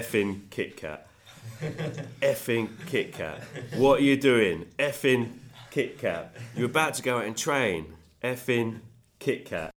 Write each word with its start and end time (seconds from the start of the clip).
Effing 0.00 0.48
Kit 0.50 0.76
Kat. 0.76 1.08
Effing 2.22 2.68
Kit 2.86 3.12
Kat. 3.12 3.42
What 3.74 3.98
are 3.98 4.04
you 4.04 4.16
doing? 4.16 4.66
Effing 4.78 5.30
Kit 5.72 5.98
Kat. 5.98 6.36
You're 6.54 6.66
about 6.66 6.94
to 6.94 7.02
go 7.02 7.18
out 7.18 7.24
and 7.24 7.36
train. 7.36 7.94
Effing 8.22 8.78
Kit 9.18 9.44
Kat. 9.44 9.74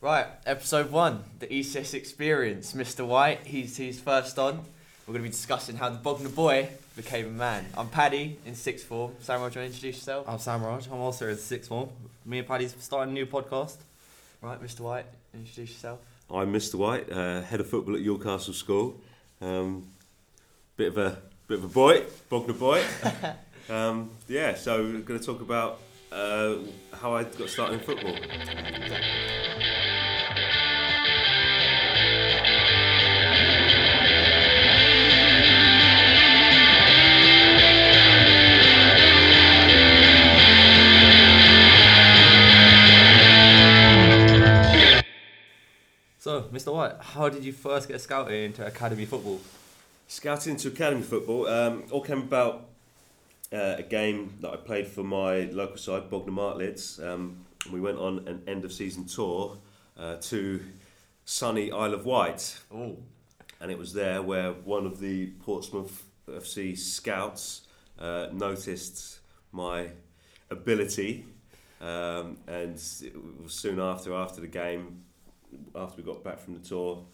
Right, 0.00 0.26
episode 0.46 0.90
one, 0.90 1.22
the 1.38 1.46
ECS 1.46 1.94
experience. 1.94 2.72
Mr. 2.72 3.06
White, 3.06 3.46
he's 3.46 3.76
he's 3.76 4.00
first 4.00 4.36
on. 4.36 4.64
We're 5.06 5.12
going 5.12 5.22
to 5.22 5.28
be 5.28 5.28
discussing 5.28 5.76
how 5.76 5.90
the 5.90 5.98
Bognor 5.98 6.30
boy 6.30 6.68
became 6.96 7.26
a 7.26 7.30
man. 7.30 7.66
I'm 7.76 7.88
Paddy 7.88 8.40
in 8.46 8.56
sixth 8.56 8.86
form. 8.86 9.12
Samuel, 9.20 9.50
do 9.50 9.60
you 9.60 9.62
want 9.62 9.72
to 9.72 9.76
introduce 9.76 9.98
yourself? 9.98 10.28
I'm 10.28 10.40
Sam 10.40 10.64
Raj. 10.64 10.88
I'm 10.88 10.94
also 10.94 11.28
in 11.28 11.36
sixth 11.36 11.68
form. 11.68 11.90
Me 12.24 12.38
and 12.38 12.48
Paddy's 12.48 12.74
starting 12.80 13.12
a 13.12 13.14
new 13.14 13.26
podcast. 13.26 13.76
Right, 14.42 14.60
Mr. 14.60 14.80
White, 14.80 15.06
introduce 15.32 15.70
yourself. 15.70 16.00
I'm 16.28 16.52
Mr. 16.52 16.74
White, 16.74 17.12
uh, 17.12 17.42
head 17.42 17.60
of 17.60 17.68
football 17.68 17.94
at 17.94 18.00
Ewell 18.00 18.18
Castle 18.18 18.52
School. 18.52 19.00
Um, 19.40 19.88
bit 20.76 20.88
of 20.88 20.98
a 20.98 21.18
bit 21.46 21.58
of 21.58 21.64
a 21.64 21.68
boy, 21.68 22.04
Bognor 22.28 22.54
boy. 22.54 22.82
um, 23.68 24.10
yeah, 24.28 24.54
so 24.54 24.82
we're 24.82 25.00
going 25.00 25.20
to 25.20 25.26
talk 25.26 25.40
about 25.40 25.80
uh, 26.10 26.56
how 26.92 27.14
I 27.14 27.24
got 27.24 27.48
started 27.48 27.74
in 27.74 27.80
football. 27.80 28.16
So, 46.26 46.42
Mr. 46.52 46.74
White, 46.74 46.96
how 46.98 47.28
did 47.28 47.44
you 47.44 47.52
first 47.52 47.86
get 47.86 48.00
scouted 48.00 48.34
into 48.34 48.66
academy 48.66 49.04
football? 49.04 49.40
Scouted 50.08 50.48
into 50.48 50.66
academy 50.66 51.02
football 51.02 51.46
um, 51.46 51.84
all 51.92 52.00
came 52.00 52.18
about 52.18 52.66
uh, 53.52 53.76
a 53.78 53.84
game 53.84 54.34
that 54.40 54.50
I 54.50 54.56
played 54.56 54.88
for 54.88 55.04
my 55.04 55.42
local 55.52 55.76
side, 55.76 56.10
Bognor 56.10 56.32
Martletts. 56.32 57.00
Um, 57.00 57.36
we 57.70 57.80
went 57.80 57.98
on 57.98 58.26
an 58.26 58.42
end 58.48 58.64
of 58.64 58.72
season 58.72 59.04
tour 59.04 59.56
uh, 59.96 60.16
to 60.22 60.60
sunny 61.24 61.70
Isle 61.70 61.94
of 61.94 62.04
Wight, 62.04 62.58
Oh, 62.74 62.96
and 63.60 63.70
it 63.70 63.78
was 63.78 63.92
there 63.92 64.20
where 64.20 64.50
one 64.50 64.84
of 64.84 64.98
the 64.98 65.26
Portsmouth 65.44 66.06
FC 66.28 66.76
scouts 66.76 67.68
uh, 68.00 68.30
noticed 68.32 69.20
my 69.52 69.90
ability, 70.50 71.24
um, 71.80 72.36
and 72.48 72.82
it 73.00 73.14
was 73.44 73.52
soon 73.52 73.78
after 73.78 74.12
after 74.12 74.40
the 74.40 74.48
game, 74.48 75.04
after 75.74 75.96
we 75.96 76.02
got 76.02 76.22
back 76.24 76.38
from 76.38 76.54
the 76.54 76.60
tour, 76.60 77.04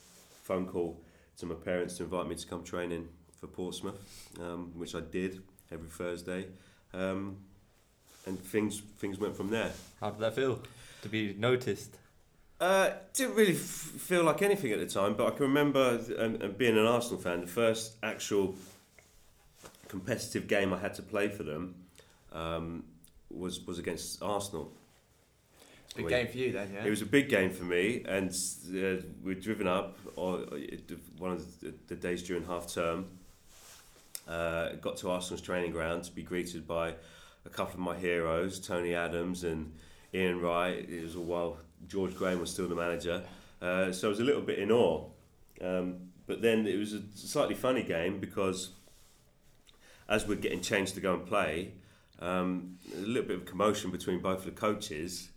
phone 0.42 0.66
call 0.66 1.02
to 1.38 1.46
my 1.46 1.54
parents 1.54 1.96
to 1.98 2.04
invite 2.04 2.26
me 2.26 2.34
to 2.34 2.46
come 2.46 2.62
training 2.62 3.08
for 3.38 3.46
Portsmouth, 3.46 4.30
um, 4.40 4.72
which 4.76 4.94
I 4.94 5.00
did 5.00 5.42
every 5.70 5.88
Thursday, 5.88 6.46
um, 6.94 7.38
and 8.26 8.38
things 8.38 8.80
things 8.98 9.18
went 9.18 9.36
from 9.36 9.50
there. 9.50 9.72
How 10.00 10.10
did 10.10 10.20
that 10.20 10.34
feel 10.34 10.60
to 11.02 11.08
be 11.08 11.34
noticed? 11.38 11.96
Uh, 12.60 12.92
didn't 13.14 13.34
really 13.34 13.54
f- 13.54 13.58
feel 13.58 14.22
like 14.22 14.40
anything 14.40 14.70
at 14.70 14.78
the 14.78 14.86
time, 14.86 15.14
but 15.14 15.26
I 15.26 15.30
can 15.30 15.46
remember 15.46 15.98
um, 16.18 16.54
being 16.56 16.78
an 16.78 16.86
Arsenal 16.86 17.20
fan. 17.20 17.40
The 17.40 17.48
first 17.48 17.96
actual 18.04 18.54
competitive 19.88 20.46
game 20.46 20.72
I 20.72 20.78
had 20.78 20.94
to 20.94 21.02
play 21.02 21.28
for 21.28 21.42
them 21.42 21.74
um, 22.32 22.84
was 23.30 23.66
was 23.66 23.78
against 23.80 24.22
Arsenal. 24.22 24.72
Big 25.94 26.04
We- 26.06 26.10
game 26.10 26.26
for 26.26 26.38
you 26.38 26.52
then, 26.52 26.72
yeah? 26.72 26.84
It 26.84 26.90
was 26.90 27.02
a 27.02 27.06
big 27.06 27.28
game 27.28 27.50
for 27.50 27.64
me, 27.64 28.04
and 28.06 28.30
uh, 28.30 29.02
we'd 29.22 29.40
driven 29.40 29.66
up 29.66 29.98
or 30.16 30.38
one 31.18 31.32
of 31.32 31.60
the, 31.60 31.74
the 31.88 31.96
days 31.96 32.22
during 32.22 32.44
half 32.44 32.72
term. 32.72 33.06
Uh, 34.28 34.74
got 34.80 34.96
to 34.98 35.10
Arsenal's 35.10 35.42
training 35.42 35.72
ground 35.72 36.04
to 36.04 36.12
be 36.12 36.22
greeted 36.22 36.66
by 36.66 36.94
a 37.44 37.48
couple 37.48 37.74
of 37.74 37.80
my 37.80 37.96
heroes, 37.96 38.60
Tony 38.60 38.94
Adams 38.94 39.42
and 39.44 39.72
Ian 40.14 40.40
Wright. 40.40 40.88
It 40.88 41.02
was 41.02 41.16
a 41.16 41.20
while 41.20 41.58
George 41.88 42.14
Graham 42.14 42.40
was 42.40 42.50
still 42.50 42.68
the 42.68 42.74
manager, 42.76 43.22
uh, 43.60 43.90
so 43.92 44.08
I 44.08 44.10
was 44.10 44.20
a 44.20 44.24
little 44.24 44.42
bit 44.42 44.58
in 44.58 44.70
awe. 44.70 45.04
Um, 45.60 46.12
but 46.26 46.40
then 46.40 46.66
it 46.66 46.76
was 46.78 46.92
a 46.92 47.02
slightly 47.14 47.54
funny 47.54 47.82
game 47.82 48.18
because 48.20 48.70
as 50.08 50.26
we're 50.26 50.36
getting 50.36 50.60
changed 50.60 50.94
to 50.94 51.00
go 51.00 51.14
and 51.14 51.26
play, 51.26 51.72
um, 52.20 52.78
a 52.94 53.00
little 53.00 53.26
bit 53.26 53.36
of 53.38 53.44
commotion 53.44 53.90
between 53.90 54.20
both 54.20 54.38
of 54.40 54.44
the 54.44 54.50
coaches. 54.52 55.30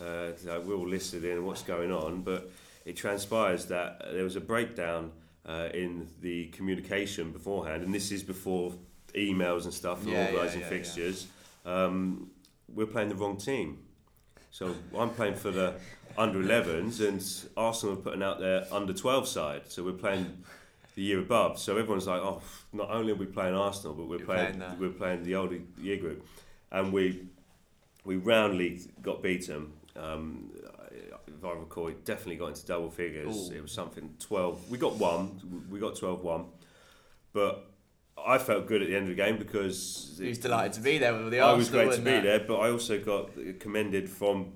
Uh, 0.00 0.36
so 0.36 0.60
we're 0.60 0.74
all 0.74 0.88
listed 0.88 1.24
in 1.24 1.44
what's 1.44 1.62
going 1.62 1.90
on, 1.92 2.22
but 2.22 2.50
it 2.84 2.96
transpires 2.96 3.66
that 3.66 4.00
there 4.12 4.24
was 4.24 4.36
a 4.36 4.40
breakdown 4.40 5.10
uh, 5.46 5.68
in 5.74 6.08
the 6.20 6.46
communication 6.48 7.32
beforehand, 7.32 7.82
and 7.82 7.92
this 7.92 8.12
is 8.12 8.22
before 8.22 8.72
emails 9.14 9.64
and 9.64 9.72
stuff 9.74 10.00
Yeah, 10.04 10.12
yeah, 10.12 10.24
organising 10.26 10.60
yeah, 10.60 10.66
yeah. 10.66 10.70
fixtures. 10.70 11.26
Um, 11.64 12.30
we're 12.72 12.86
playing 12.86 13.08
the 13.08 13.14
wrong 13.14 13.36
team, 13.36 13.78
so 14.50 14.74
I'm 14.96 15.10
playing 15.10 15.34
for 15.34 15.50
the 15.50 15.74
under 16.16 16.38
11s, 16.38 17.06
and 17.06 17.24
Arsenal 17.56 17.94
are 17.94 17.98
putting 17.98 18.22
out 18.22 18.40
their 18.40 18.66
under 18.72 18.92
12 18.92 19.26
side, 19.28 19.62
so 19.68 19.82
we're 19.82 19.92
playing 19.92 20.44
the 20.94 21.02
year 21.02 21.20
above. 21.20 21.58
So 21.58 21.76
everyone's 21.76 22.06
like, 22.06 22.20
oh, 22.20 22.42
not 22.72 22.90
only 22.90 23.12
are 23.12 23.16
we 23.16 23.26
playing 23.26 23.54
Arsenal, 23.54 23.94
but 23.94 24.08
we're 24.08 24.18
playing, 24.18 24.58
playing 24.58 24.78
we're 24.78 24.90
playing 24.90 25.24
the 25.24 25.34
older 25.36 25.58
year 25.80 25.96
group, 25.96 26.26
and 26.70 26.92
we 26.92 27.22
we 28.04 28.16
roundly 28.16 28.80
got 29.02 29.22
beaten. 29.22 29.72
Um, 29.98 30.50
if 31.26 31.44
I 31.44 31.52
recall, 31.52 31.88
it 31.88 32.04
definitely 32.04 32.36
got 32.36 32.48
into 32.48 32.66
double 32.66 32.90
figures. 32.90 33.50
Ooh. 33.50 33.54
It 33.54 33.62
was 33.62 33.72
something 33.72 34.14
12. 34.18 34.70
We 34.70 34.78
got 34.78 34.94
one. 34.94 35.66
We 35.70 35.78
got 35.78 35.96
12 35.96 36.22
1. 36.22 36.44
But 37.32 37.70
I 38.26 38.38
felt 38.38 38.66
good 38.66 38.82
at 38.82 38.88
the 38.88 38.96
end 38.96 39.04
of 39.04 39.16
the 39.16 39.22
game 39.22 39.38
because. 39.38 40.18
He 40.20 40.28
was 40.28 40.38
delighted 40.38 40.72
to 40.74 40.80
be 40.80 40.98
there 40.98 41.14
with 41.14 41.30
the 41.30 41.40
Arsenal. 41.40 41.54
I 41.54 41.58
was 41.58 41.70
great 41.70 41.92
to 41.92 41.98
be 41.98 42.10
that. 42.10 42.22
there, 42.22 42.40
but 42.40 42.56
I 42.56 42.70
also 42.70 42.98
got 42.98 43.30
commended 43.60 44.08
from 44.08 44.52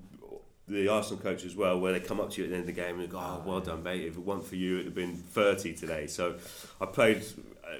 the 0.69 0.89
Arsenal 0.89 1.23
coach 1.23 1.45
as 1.45 1.55
well, 1.55 1.79
where 1.79 1.93
they 1.93 2.01
come 2.01 2.21
up 2.21 2.31
to 2.31 2.41
you 2.41 2.45
at 2.45 2.51
the 2.51 2.57
end 2.57 2.69
of 2.69 2.75
the 2.75 2.81
game 2.81 3.01
and 3.01 3.09
go, 3.09 3.19
"Oh, 3.19 3.43
well 3.45 3.61
done, 3.61 3.83
mate! 3.83 4.03
If 4.03 4.17
it 4.17 4.21
weren't 4.21 4.45
for 4.45 4.57
you, 4.57 4.75
it'd 4.75 4.87
have 4.87 4.95
been 4.95 5.17
30 5.17 5.75
today." 5.75 6.07
So 6.07 6.37
I 6.81 6.87
played 6.87 7.23
uh, 7.65 7.77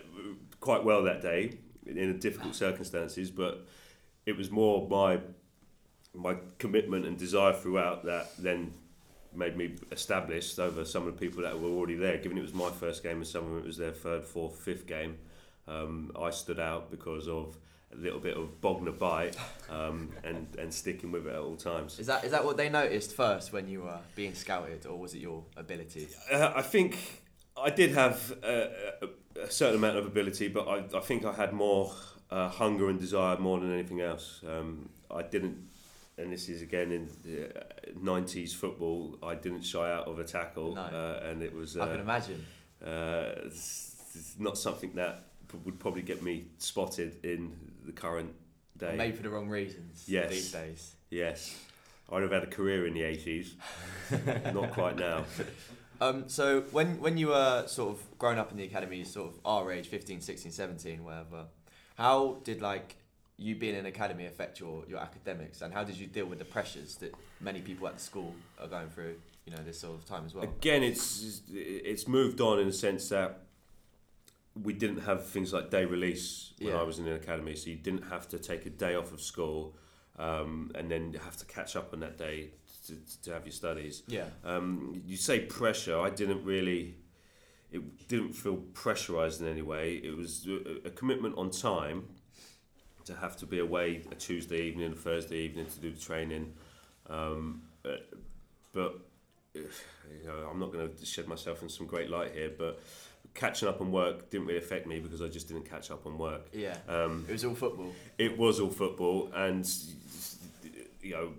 quite 0.61 0.85
well 0.85 1.03
that 1.05 1.23
day 1.23 1.59
in 1.87 2.19
difficult 2.19 2.55
circumstances, 2.55 3.31
but 3.31 3.67
it 4.27 4.37
was 4.37 4.51
more 4.51 4.87
my 4.89 5.21
my 6.15 6.37
commitment 6.59 7.07
and 7.07 7.19
desire 7.19 7.53
throughout 7.53 8.05
that 8.05 8.31
then 8.39 8.73
made 9.35 9.57
me 9.57 9.75
established 9.91 10.59
over 10.59 10.85
some 10.85 11.07
of 11.07 11.15
the 11.15 11.19
people 11.19 11.43
that 11.43 11.59
were 11.59 11.69
already 11.69 11.95
there. 11.95 12.19
Given 12.19 12.39
it 12.39 12.43
was 12.43 12.55
my 12.55 12.71
first 12.71 13.03
game 13.03 13.17
and 13.17 13.27
some 13.27 13.51
of 13.51 13.59
it 13.59 13.65
was 13.65 13.77
their 13.77 13.93
third, 13.93 14.25
fourth, 14.25 14.57
fifth 14.57 14.87
game, 14.87 15.19
um, 15.67 16.13
I 16.21 16.31
stood 16.31 16.61
out 16.61 16.91
because 16.91 17.29
of 17.29 17.57
a 17.93 17.97
little 17.97 18.21
bit 18.21 18.37
of 18.37 18.61
Bognor 18.61 18.93
bite 18.93 19.37
um, 19.71 20.11
and 20.25 20.47
and 20.59 20.73
sticking 20.73 21.13
with 21.13 21.27
it 21.27 21.35
at 21.35 21.41
all 21.41 21.57
times. 21.57 21.99
Is 21.99 22.07
that 22.07 22.25
is 22.25 22.31
that 22.33 22.45
what 22.45 22.57
they 22.57 22.69
noticed 22.69 23.15
first 23.15 23.53
when 23.53 23.69
you 23.69 23.83
were 23.83 24.01
being 24.15 24.35
scouted, 24.35 24.87
or 24.87 24.99
was 24.99 25.15
it 25.15 25.21
your 25.21 25.45
ability? 25.57 26.09
Uh, 26.31 26.53
I 26.55 26.63
think 26.63 27.23
I 27.57 27.71
did 27.71 27.93
have 27.93 28.35
a, 28.43 28.71
a, 29.03 29.41
a 29.43 29.51
certain 29.51 29.77
amount 29.77 29.97
of 29.99 30.07
ability, 30.07 30.49
but 30.49 30.67
I, 30.69 30.85
I 30.97 31.01
think 31.01 31.25
I 31.25 31.33
had 31.33 31.53
more 31.53 31.93
uh, 32.31 32.49
hunger 32.49 32.89
and 32.89 32.99
desire 32.99 33.37
more 33.39 33.61
than 33.61 33.73
anything 33.73 34.01
else. 34.01 34.41
Um, 34.49 34.89
I 35.11 35.23
didn't, 35.23 35.69
and 36.23 36.33
this 36.33 36.49
is 36.49 36.63
again 36.63 36.93
in 36.93 37.09
the 37.25 37.47
uh, 37.49 37.63
'90s 38.01 38.55
football. 38.55 39.19
I 39.23 39.35
didn't 39.35 39.63
shy 39.63 39.91
out 39.93 40.07
of 40.07 40.19
a 40.19 40.25
tackle, 40.25 40.75
No. 40.75 40.83
uh, 40.83 41.29
and 41.29 41.43
it 41.43 41.55
was 41.55 41.77
I 41.77 41.87
can 41.89 41.99
uh, 41.99 42.03
imagine. 42.03 42.45
uh, 42.85 43.47
it's, 43.47 43.97
it's 44.15 44.35
not 44.39 44.57
something 44.57 44.93
that 44.95 45.25
would 45.65 45.79
probably 45.79 46.03
get 46.03 46.23
me 46.23 46.47
spotted 46.59 47.25
in 47.25 47.53
the 47.85 47.93
current 47.93 48.33
day. 48.79 48.97
Made 48.97 49.17
for 49.17 49.23
the 49.23 49.31
wrong 49.31 49.49
reasons. 49.49 50.05
Yes. 50.07 50.31
These 50.31 50.53
days. 50.53 50.95
Yes, 51.11 51.59
I'd 52.11 52.23
have 52.23 52.33
had 52.33 52.45
a 52.45 52.47
career 52.47 52.87
in 52.87 52.95
the 52.95 53.03
'80s. 53.03 53.53
not 54.55 54.73
quite 54.73 54.97
now. 54.97 55.25
Um, 56.01 56.29
so 56.29 56.63
when 56.73 57.01
when 57.01 57.17
you 57.19 57.29
were 57.29 57.65
sort 57.67 57.91
of 57.95 58.19
growing 58.19 58.39
up 58.39 58.51
in 58.51 58.57
the 58.57 58.65
academy, 58.65 59.05
sort 59.05 59.31
of 59.33 59.39
our 59.45 59.71
age, 59.71 59.87
15, 59.87 60.21
16, 60.21 60.51
17, 60.51 61.05
whatever, 61.05 61.45
how 61.97 62.39
did 62.45 62.61
like 62.61 62.97
you 63.39 63.57
being 63.57 63.75
in 63.75 63.87
academy 63.87 64.27
affect 64.27 64.61
your, 64.61 64.85
your 64.89 64.99
academics 64.99 65.63
and 65.63 65.73
how 65.73 65.83
did 65.83 65.97
you 65.97 66.07
deal 66.07 66.27
with 66.27 66.39
the 66.39 66.45
pressures 66.45 66.97
that 66.97 67.15
many 67.41 67.61
people 67.61 67.87
at 67.89 67.95
the 67.95 68.01
school 68.01 68.35
are 68.61 68.69
going 68.69 68.89
through, 68.89 69.17
you 69.47 69.53
know, 69.53 69.63
this 69.65 69.81
sort 69.81 69.95
of 69.99 70.05
time 70.05 70.25
as 70.27 70.35
well? 70.35 70.45
Again, 70.45 70.83
it's 70.83 71.41
it's 71.51 72.07
moved 72.07 72.41
on 72.41 72.59
in 72.61 72.67
the 72.67 72.73
sense 72.73 73.09
that 73.09 73.41
we 74.63 74.73
didn't 74.75 75.01
have 75.01 75.27
things 75.27 75.53
like 75.53 75.71
day 75.71 75.85
release 75.85 76.53
when 76.59 76.71
Yeah. 76.75 76.81
I 76.81 76.83
was 76.83 76.99
in 76.99 77.07
the 77.07 77.15
academy, 77.15 77.57
so 77.57 77.71
you 77.71 77.77
didn't 77.77 78.03
have 78.11 78.29
to 78.29 78.39
take 78.39 78.67
a 78.67 78.71
day 78.71 78.95
off 78.95 79.13
of 79.13 79.21
school 79.21 79.75
um, 80.19 80.71
and 80.75 80.91
then 80.91 81.15
have 81.25 81.37
to 81.39 81.47
catch 81.47 81.75
up 81.75 81.93
on 81.95 82.01
that 82.01 82.19
day 82.19 82.51
to, 82.87 82.97
to 83.25 83.33
have 83.33 83.47
your 83.47 83.53
studies. 83.53 84.03
Yeah. 84.07 84.27
Um, 84.45 85.03
you 85.07 85.17
say 85.17 85.41
pressure. 85.41 85.99
I 85.99 86.11
didn't 86.11 86.45
really. 86.45 86.97
It 87.71 88.07
didn't 88.09 88.35
feel 88.35 88.57
pressurized 88.75 89.41
in 89.41 89.49
any 89.49 89.63
way. 89.63 89.95
It 89.95 90.15
was 90.15 90.47
a 90.85 90.91
commitment 90.91 91.39
on 91.39 91.51
time 91.51 92.05
to 93.07 93.15
have 93.15 93.37
to 93.39 93.47
be 93.47 93.59
away 93.59 94.03
a 94.11 94.15
Tuesday 94.15 94.63
evening, 94.63 94.93
a 94.93 94.97
Thursday 94.97 95.39
evening 95.39 95.67
to 95.67 95.79
do 95.81 95.91
the 95.91 96.01
training. 96.01 96.53
Um, 97.09 97.63
but 98.73 99.01
you 99.55 99.67
know, 100.27 100.49
I'm 100.51 100.59
not 100.59 100.73
going 100.73 100.89
to 100.95 101.07
shed 101.07 101.29
myself 101.29 101.63
in 101.63 101.69
some 101.69 101.87
great 101.87 102.11
light 102.11 102.33
here, 102.35 102.51
but 102.57 102.81
catching 103.35 103.69
up 103.69 103.81
on 103.81 103.91
work 103.93 104.31
didn't 104.31 104.47
really 104.47 104.59
affect 104.59 104.87
me 104.87 105.01
because 105.01 105.23
I 105.23 105.29
just 105.29 105.49
didn't 105.49 105.69
catch 105.69 105.91
up 105.91 106.07
on 106.07 106.19
work. 106.19 106.49
Yeah. 106.53 106.77
Um, 106.89 107.25
It 107.29 107.33
was 107.33 107.45
all 107.45 107.55
football. 107.55 107.93
it 108.19 108.39
was 108.39 108.61
all 108.61 108.71
football, 108.71 109.31
and 109.35 109.69
you 111.03 111.13
know, 111.13 111.33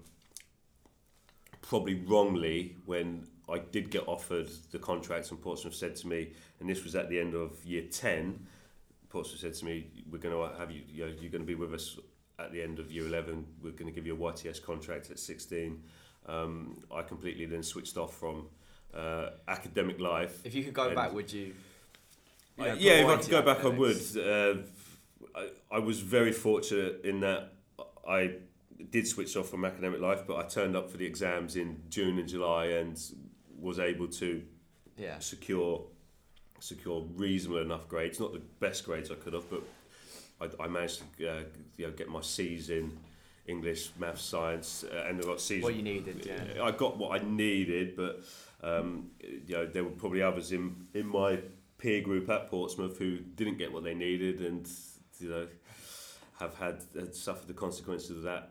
probably 1.62 1.96
wrongly 1.96 2.76
when 2.86 3.26
I 3.50 3.60
did 3.60 3.90
get 3.90 4.08
offered 4.08 4.50
the 4.72 4.80
contract, 4.80 5.32
and 5.32 5.42
Portsmouth 5.42 5.76
said 5.76 5.96
to 5.98 6.08
me, 6.08 6.30
and 6.60 6.70
this 6.70 6.84
was 6.84 6.96
at 6.96 7.10
the 7.10 7.20
end 7.20 7.34
of 7.36 7.64
year 7.66 7.84
ten. 7.90 8.48
Portsmouth 9.14 9.40
said 9.42 9.54
to 9.54 9.66
me, 9.66 9.88
"We're 10.12 10.18
going 10.18 10.36
to 10.36 10.58
have 10.58 10.72
you. 10.72 10.82
you 10.90 11.06
know, 11.06 11.12
you're 11.22 11.30
going 11.32 11.44
to 11.44 11.48
be 11.48 11.56
with 11.56 11.74
us 11.74 11.98
at 12.40 12.52
the 12.52 12.62
end 12.64 12.80
of 12.80 12.92
year 12.92 13.06
eleven. 13.06 13.46
We're 13.62 13.72
going 13.72 13.86
to 13.86 13.92
give 13.92 14.08
you 14.08 14.16
a 14.16 14.18
YTS 14.18 14.62
contract 14.62 15.12
at 15.12 15.20
16." 15.20 15.82
Um, 16.26 16.84
I 16.92 17.04
completely 17.04 17.46
then 17.46 17.62
switched 17.64 17.96
off 17.96 18.16
from 18.18 18.48
uh, 18.94 19.30
academic 19.48 20.00
life. 20.00 20.42
If 20.44 20.56
you 20.56 20.64
could 20.64 20.74
go 20.74 20.94
back, 20.96 21.14
would 21.14 21.32
you? 21.32 21.54
you 22.58 22.64
Uh, 22.64 22.68
know, 22.70 22.74
yeah, 22.74 22.94
if 23.04 23.08
I 23.08 23.18
could 23.18 23.30
go 23.30 23.42
back, 23.44 23.64
I 23.64 23.68
would. 23.68 24.02
Uh, 24.18 24.56
I, 25.36 25.50
I 25.72 25.80
was 25.80 26.00
very 26.00 26.32
fortunate 26.32 27.02
in 27.06 27.20
that 27.22 27.54
I 28.08 28.38
did 28.90 29.08
switch 29.08 29.38
off 29.38 29.48
from 29.50 29.64
academic 29.64 30.02
life, 30.02 30.24
but 30.26 30.38
I 30.38 30.48
turned 30.48 30.76
up 30.76 30.90
for 30.90 30.98
the 30.98 31.06
exams 31.06 31.56
in 31.56 31.84
June 31.90 32.18
and 32.18 32.28
July 32.28 32.66
and 32.82 33.00
was 33.60 33.78
able 33.80 34.08
to 34.08 34.44
Yeah. 34.98 35.20
secure 35.20 35.86
secure 36.64 37.06
reasonable 37.16 37.62
enough 37.62 37.88
grades. 37.90 38.20
Not 38.20 38.32
the 38.34 38.42
best 38.60 38.86
grades 38.86 39.12
I 39.12 39.16
could 39.16 39.34
have, 39.34 39.44
but 39.50 39.64
I, 40.40 40.64
I 40.64 40.68
managed 40.68 41.02
to 41.18 41.28
uh, 41.30 41.40
you 41.78 41.88
know, 41.88 41.92
get 41.92 42.08
my 42.10 42.22
C's 42.22 42.70
in 42.70 42.98
English, 43.48 43.90
maths, 44.00 44.24
science, 44.24 44.86
uh, 44.90 45.06
and 45.08 45.20
I 45.20 45.24
got 45.26 45.42
C's. 45.42 45.62
What 45.62 45.76
you 45.76 45.84
needed, 45.84 46.26
yeah. 46.26 46.64
I 46.64 46.72
got 46.72 46.98
what 46.98 47.20
I 47.22 47.24
needed, 47.26 47.96
but 47.98 48.24
um, 48.64 49.10
you 49.22 49.56
know 49.56 49.66
there 49.66 49.84
were 49.84 49.90
probably 49.92 50.22
others 50.22 50.52
in 50.54 50.88
in 50.94 51.06
my 51.08 51.40
peer 51.78 52.02
group 52.02 52.30
at 52.30 52.48
Portsmouth 52.48 52.98
who 52.98 53.18
didn't 53.18 53.58
get 53.58 53.74
what 53.74 53.84
they 53.84 53.94
needed, 53.94 54.40
and 54.40 54.70
you 55.20 55.30
know 55.30 55.48
have 56.40 56.56
had 56.56 56.82
had 56.96 57.14
suffered 57.14 57.48
the 57.50 57.54
consequences 57.54 58.12
of 58.12 58.24
that. 58.24 58.44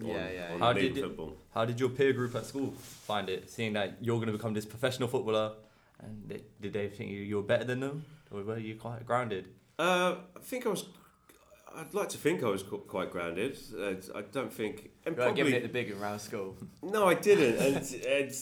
on- 0.00 0.06
Yeah, 0.08 0.28
yeah, 0.30 0.54
on. 0.54 0.58
How 0.60 0.72
league 0.72 0.94
did 0.94 1.04
football. 1.04 1.36
How 1.54 1.64
did 1.64 1.78
your 1.78 1.90
peer 1.90 2.12
group 2.12 2.34
at 2.34 2.44
school 2.46 2.72
find 3.06 3.28
it, 3.28 3.48
seeing 3.48 3.74
that 3.74 3.98
you're 4.00 4.16
going 4.16 4.26
to 4.32 4.32
become 4.40 4.54
this 4.54 4.66
professional 4.66 5.08
footballer? 5.08 5.52
And 6.00 6.28
they, 6.28 6.40
did 6.60 6.72
they 6.72 6.88
think 6.88 7.10
you, 7.10 7.18
you 7.20 7.36
were 7.36 7.42
better 7.42 7.64
than 7.64 7.80
them, 7.80 8.04
or 8.30 8.42
were 8.42 8.58
you 8.58 8.76
quite 8.76 9.04
grounded? 9.04 9.48
Uh, 9.78 10.16
I 10.36 10.40
think 10.40 10.66
I 10.66 10.70
was. 10.70 10.84
I'd 11.76 11.92
like 11.92 12.08
to 12.10 12.18
think 12.18 12.42
I 12.42 12.48
was 12.48 12.62
qu- 12.62 12.78
quite 12.78 13.10
grounded. 13.10 13.58
Uh, 13.78 13.94
I 14.16 14.22
don't 14.32 14.52
think, 14.52 14.90
and 15.04 15.16
You 15.16 15.32
giving 15.32 15.54
it 15.54 15.62
the 15.62 15.68
big 15.68 15.94
round 16.00 16.20
school. 16.20 16.56
no, 16.82 17.06
I 17.08 17.14
didn't, 17.14 17.56
and 17.66 18.04
and 18.06 18.32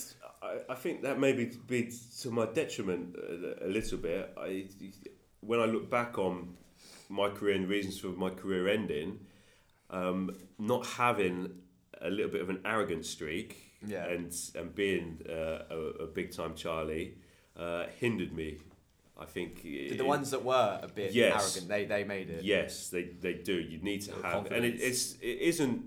I, 0.42 0.58
I 0.70 0.74
think 0.74 1.02
that 1.02 1.18
maybe 1.18 1.50
be 1.66 1.90
to 2.20 2.30
my 2.30 2.46
detriment 2.46 3.16
a, 3.16 3.66
a 3.66 3.68
little 3.68 3.98
bit. 3.98 4.32
I 4.38 4.66
when 5.40 5.60
I 5.60 5.64
look 5.64 5.90
back 5.90 6.18
on 6.18 6.56
my 7.08 7.28
career 7.30 7.54
and 7.54 7.64
the 7.64 7.68
reasons 7.68 7.98
for 7.98 8.08
my 8.08 8.30
career 8.30 8.68
ending, 8.68 9.20
um, 9.90 10.30
not 10.58 10.84
having 10.86 11.52
a 12.00 12.10
little 12.10 12.30
bit 12.30 12.40
of 12.42 12.50
an 12.50 12.60
arrogant 12.64 13.04
streak 13.06 13.78
Yeah. 13.86 14.04
and 14.06 14.32
and 14.54 14.74
being 14.74 15.20
uh, 15.28 15.64
a, 15.70 15.78
a 16.04 16.06
big 16.06 16.32
time 16.32 16.54
Charlie 16.54 17.14
uh, 17.58 17.86
hindered 17.98 18.32
me. 18.32 18.58
I 19.18 19.24
think 19.24 19.62
Did 19.62 19.96
the 19.98 20.04
ones 20.04 20.30
that 20.32 20.44
were 20.44 20.78
a 20.82 20.88
bit 20.88 21.12
Yes. 21.12 21.56
arrogant, 21.56 21.68
they, 21.68 21.84
they 21.86 22.04
made 22.04 22.28
it. 22.28 22.44
Yes, 22.44 22.88
they, 22.90 23.04
they 23.04 23.32
do. 23.34 23.54
You 23.54 23.78
need 23.78 24.02
to 24.02 24.14
Little 24.14 24.22
have, 24.30 24.46
and 24.46 24.64
it, 24.64 24.72
confidence. 24.72 24.82
it's 24.82 25.12
it 25.22 25.38
isn't. 25.40 25.82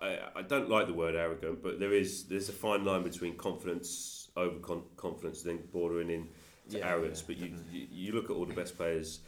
I, 0.00 0.18
I 0.36 0.42
don't 0.42 0.68
like 0.68 0.86
the 0.88 0.94
word 0.94 1.14
arrogant, 1.14 1.62
but 1.62 1.78
there 1.78 1.92
is 1.92 2.24
there's 2.24 2.48
a 2.48 2.52
fine 2.52 2.84
line 2.84 3.02
between 3.04 3.36
confidence, 3.36 4.28
over 4.36 4.58
confidence, 4.96 5.42
then 5.42 5.58
bordering 5.72 6.10
in 6.10 6.28
to 6.70 6.78
Yeah, 6.78 6.88
arrogance. 6.88 7.20
yeah, 7.20 7.26
but 7.28 7.36
you, 7.38 7.54
you 7.72 7.86
you 7.92 8.12
look 8.12 8.24
at 8.24 8.30
all 8.32 8.44
the 8.44 8.54
best 8.54 8.76
players 8.76 9.20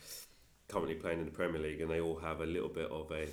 currently 0.68 0.94
playing 0.96 1.20
in 1.20 1.24
the 1.24 1.30
Premier 1.32 1.60
League, 1.60 1.80
and 1.80 1.90
they 1.90 2.00
all 2.00 2.16
have 2.18 2.40
a 2.40 2.46
little 2.46 2.68
bit 2.68 2.90
of 2.90 3.10
a 3.12 3.26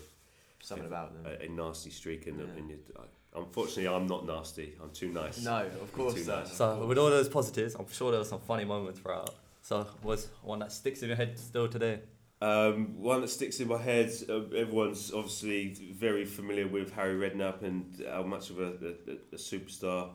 Something 0.62 0.88
about 0.88 1.13
them. 1.24 1.31
a, 1.42 1.45
a 1.45 1.50
nasty 1.50 1.89
streak 1.92 2.28
in 2.28 2.38
them. 2.38 2.50
Yeah. 2.54 2.60
And 2.62 2.69
you, 2.69 2.78
I, 3.00 3.01
unfortunately, 3.38 3.88
I'm 3.88 4.07
not 4.07 4.25
nasty. 4.25 4.75
I'm 4.81 4.92
too 4.92 5.12
nice. 5.12 5.44
no, 5.44 5.66
of 5.81 5.94
course. 5.94 6.13
too 6.16 6.25
not, 6.25 6.45
nice. 6.45 6.54
So 6.54 6.86
with 6.86 6.98
all 6.98 7.10
those 7.10 7.30
positives, 7.30 7.75
I'm 7.75 7.92
sure 7.92 8.12
there 8.12 8.19
were 8.19 8.25
some 8.25 8.39
funny 8.39 8.66
moments 8.66 9.00
throughout. 9.00 9.36
So 9.62 9.86
was 10.04 10.30
one 10.44 10.60
that 10.60 10.72
sticks 10.72 11.01
in 11.01 11.10
your 11.10 11.18
head 11.18 11.38
still 11.38 11.68
today? 11.68 12.00
Um, 12.39 13.01
one 13.01 13.22
that 13.22 13.30
sticks 13.30 13.60
in 13.60 13.68
my 13.68 13.81
head. 13.81 14.12
Uh, 14.30 14.42
everyone's 14.56 15.12
obviously 15.12 15.74
very 15.92 16.24
familiar 16.25 16.68
with 16.68 16.94
Harry 16.94 17.16
Redknapp 17.16 17.63
and 17.63 18.04
how 18.10 18.24
much 18.24 18.50
of 18.50 18.60
a, 18.60 18.66
a, 18.66 19.13
a 19.34 19.38
superstar 19.38 20.12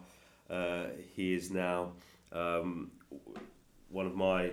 uh, 0.48 0.84
he 1.14 1.34
is 1.34 1.50
now. 1.50 1.92
Um, 2.30 2.92
one 3.88 4.06
of 4.06 4.14
my 4.14 4.52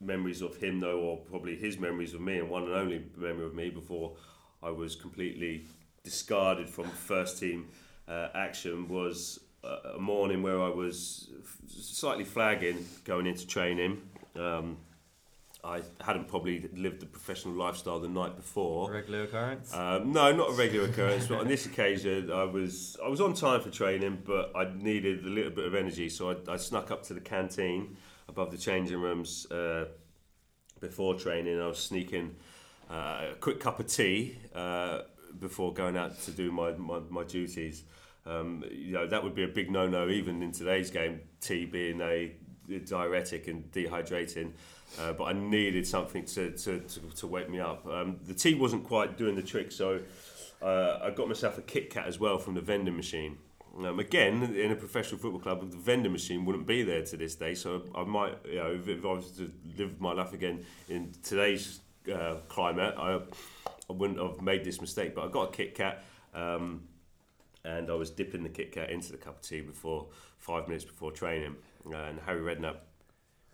memories 0.00 0.42
of 0.42 0.56
him, 0.56 0.80
though, 0.80 1.00
or 1.00 1.16
probably 1.18 1.56
his 1.56 1.78
memories 1.78 2.14
of 2.14 2.20
me, 2.20 2.38
and 2.38 2.50
one 2.50 2.64
and 2.64 2.72
only 2.72 3.04
memory 3.16 3.46
of 3.46 3.54
me 3.54 3.70
before 3.70 4.16
I 4.62 4.70
was 4.70 4.96
completely 4.96 5.64
discarded 6.02 6.68
from 6.68 6.84
first 6.86 7.38
team 7.38 7.68
uh, 8.08 8.28
action, 8.34 8.88
was 8.88 9.40
a, 9.62 9.94
a 9.96 9.98
morning 10.00 10.42
where 10.42 10.60
I 10.62 10.68
was 10.68 11.30
slightly 11.68 12.24
flagging 12.24 12.86
going 13.04 13.26
into 13.26 13.46
training. 13.46 14.02
Um, 14.36 14.78
I 15.64 15.82
hadn't 16.00 16.28
probably 16.28 16.68
lived 16.74 17.00
the 17.00 17.06
professional 17.06 17.54
lifestyle 17.54 17.98
the 17.98 18.08
night 18.08 18.36
before. 18.36 18.90
Regular 18.92 19.24
occurrence. 19.24 19.74
Um, 19.74 20.12
no, 20.12 20.32
not 20.32 20.50
a 20.50 20.52
regular 20.52 20.88
occurrence, 20.88 21.26
but 21.26 21.40
on 21.40 21.48
this 21.48 21.66
occasion, 21.66 22.30
I 22.30 22.44
was 22.44 22.96
I 23.04 23.08
was 23.08 23.20
on 23.20 23.34
time 23.34 23.60
for 23.60 23.70
training, 23.70 24.22
but 24.24 24.52
I 24.54 24.72
needed 24.76 25.24
a 25.24 25.28
little 25.28 25.50
bit 25.50 25.66
of 25.66 25.74
energy, 25.74 26.08
so 26.08 26.30
I, 26.30 26.52
I 26.52 26.56
snuck 26.56 26.90
up 26.90 27.02
to 27.04 27.14
the 27.14 27.20
canteen 27.20 27.96
above 28.28 28.52
the 28.52 28.56
changing 28.56 29.00
rooms 29.00 29.50
uh, 29.50 29.86
before 30.80 31.14
training. 31.14 31.60
I 31.60 31.66
was 31.66 31.78
sneaking 31.78 32.36
uh, 32.88 33.32
a 33.32 33.34
quick 33.40 33.58
cup 33.58 33.80
of 33.80 33.88
tea 33.88 34.38
uh, 34.54 35.00
before 35.40 35.72
going 35.72 35.96
out 35.96 36.20
to 36.22 36.30
do 36.30 36.50
my 36.52 36.72
my, 36.72 37.00
my 37.08 37.24
duties. 37.24 37.84
Um, 38.26 38.64
you 38.70 38.92
know 38.92 39.06
that 39.06 39.22
would 39.24 39.34
be 39.34 39.44
a 39.44 39.48
big 39.48 39.70
no-no 39.70 40.08
even 40.08 40.42
in 40.42 40.52
today's 40.52 40.90
game. 40.90 41.20
Tea 41.40 41.64
being 41.64 42.00
a 42.00 42.32
diuretic 42.84 43.48
and 43.48 43.70
dehydrating. 43.72 44.52
Uh, 44.98 45.12
but 45.12 45.24
I 45.24 45.32
needed 45.32 45.86
something 45.86 46.24
to, 46.24 46.50
to, 46.52 46.80
to, 46.80 47.00
to 47.16 47.26
wake 47.26 47.50
me 47.50 47.60
up. 47.60 47.86
Um, 47.86 48.18
the 48.26 48.34
tea 48.34 48.54
wasn't 48.54 48.84
quite 48.84 49.18
doing 49.18 49.34
the 49.34 49.42
trick, 49.42 49.70
so 49.70 50.00
uh, 50.62 50.98
I 51.02 51.10
got 51.10 51.28
myself 51.28 51.58
a 51.58 51.62
Kit 51.62 51.90
Kat 51.90 52.06
as 52.06 52.18
well 52.18 52.38
from 52.38 52.54
the 52.54 52.60
vending 52.60 52.96
machine. 52.96 53.38
Um, 53.76 54.00
again, 54.00 54.42
in 54.42 54.72
a 54.72 54.74
professional 54.74 55.20
football 55.20 55.40
club, 55.40 55.70
the 55.70 55.76
vending 55.76 56.12
machine 56.12 56.44
wouldn't 56.44 56.66
be 56.66 56.82
there 56.82 57.04
to 57.04 57.16
this 57.16 57.34
day, 57.34 57.54
so 57.54 57.82
I 57.94 58.04
might, 58.04 58.34
you 58.46 58.56
know, 58.56 58.72
if, 58.72 58.88
if 58.88 59.04
I 59.04 59.08
was 59.08 59.30
to 59.32 59.52
live 59.76 60.00
my 60.00 60.12
life 60.12 60.32
again 60.32 60.64
in 60.88 61.12
today's 61.22 61.80
uh, 62.12 62.36
climate, 62.48 62.94
I, 62.98 63.20
I 63.90 63.94
wouldn't 63.94 64.18
have 64.18 64.40
made 64.42 64.64
this 64.64 64.80
mistake. 64.80 65.14
But 65.14 65.24
I 65.24 65.28
got 65.28 65.48
a 65.48 65.52
Kit 65.52 65.74
Kat, 65.74 66.04
um, 66.34 66.82
and 67.64 67.90
I 67.90 67.94
was 67.94 68.10
dipping 68.10 68.42
the 68.42 68.48
Kit 68.48 68.72
Kat 68.72 68.90
into 68.90 69.12
the 69.12 69.18
cup 69.18 69.36
of 69.36 69.42
tea 69.42 69.60
before 69.60 70.06
five 70.38 70.68
minutes 70.68 70.84
before 70.84 71.10
training, 71.12 71.56
and 71.84 72.20
Harry 72.20 72.40
Redknapp 72.40 72.76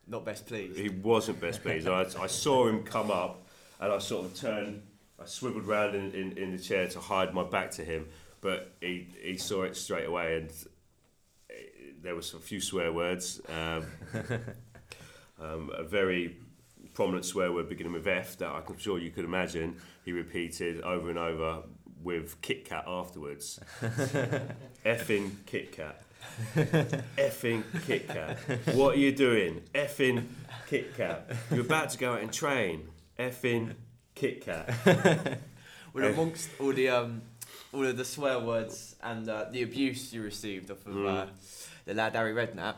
Not 0.06 0.24
best 0.24 0.46
pleased. 0.46 0.78
he 0.78 0.88
wasn't 0.88 1.40
best 1.40 1.62
pleased. 1.62 1.88
I, 1.88 2.06
I 2.20 2.26
saw 2.26 2.66
him 2.66 2.82
come 2.82 3.10
up, 3.10 3.46
and 3.80 3.92
I 3.92 3.98
sort 3.98 4.26
of 4.26 4.34
turned, 4.34 4.82
I 5.20 5.26
swiveled 5.26 5.66
round 5.66 5.94
in, 5.94 6.12
in, 6.12 6.38
in 6.38 6.50
the 6.52 6.58
chair 6.58 6.88
to 6.88 7.00
hide 7.00 7.32
my 7.32 7.44
back 7.44 7.70
to 7.72 7.84
him, 7.84 8.08
but 8.40 8.72
he, 8.80 9.08
he 9.22 9.36
saw 9.38 9.62
it 9.62 9.76
straight 9.76 10.06
away, 10.06 10.36
and 10.36 10.50
eh, 11.50 11.54
there 12.02 12.14
was 12.14 12.34
a 12.34 12.38
few 12.38 12.60
swear 12.60 12.92
words. 12.92 13.40
Um, 13.48 13.86
um, 15.40 15.70
a 15.76 15.82
very 15.84 16.36
prominent 16.94 17.24
swear 17.24 17.52
word 17.52 17.68
beginning 17.68 17.92
with 17.92 18.06
F 18.06 18.38
that 18.38 18.48
I'm 18.50 18.78
sure 18.78 18.98
you 18.98 19.10
could 19.10 19.24
imagine. 19.24 19.76
He 20.04 20.12
repeated 20.12 20.80
over 20.82 21.10
and 21.10 21.18
over 21.18 21.62
with 22.02 22.40
Kit 22.40 22.64
Kat 22.64 22.84
afterwards. 22.86 23.60
Effing 24.84 25.32
Kit 25.46 25.72
Kat. 25.72 26.02
Effing 27.16 27.62
Kit 27.86 28.08
Kat. 28.08 28.38
What 28.74 28.96
are 28.96 28.98
you 28.98 29.12
doing? 29.12 29.62
Effing 29.74 30.24
Kit 30.68 30.96
Kat. 30.96 31.30
You're 31.50 31.60
about 31.62 31.90
to 31.90 31.98
go 31.98 32.14
out 32.14 32.20
and 32.20 32.32
train. 32.32 32.88
Effing 33.18 33.74
Kit 34.14 34.44
Kat. 34.44 34.68
Well, 35.94 36.06
Uh, 36.06 36.08
amongst 36.08 36.50
all 36.58 36.72
the 36.72 36.88
um, 36.88 37.22
all 37.72 37.86
of 37.86 37.96
the 37.96 38.04
swear 38.04 38.40
words 38.40 38.96
and 39.00 39.28
uh, 39.28 39.44
the 39.52 39.62
abuse 39.62 40.12
you 40.12 40.22
received 40.22 40.68
off 40.72 40.84
of 40.86 40.96
uh, 40.96 40.98
Mm. 40.98 41.28
the 41.84 41.94
lad 41.94 42.16
Harry 42.16 42.32
Redknapp, 42.34 42.74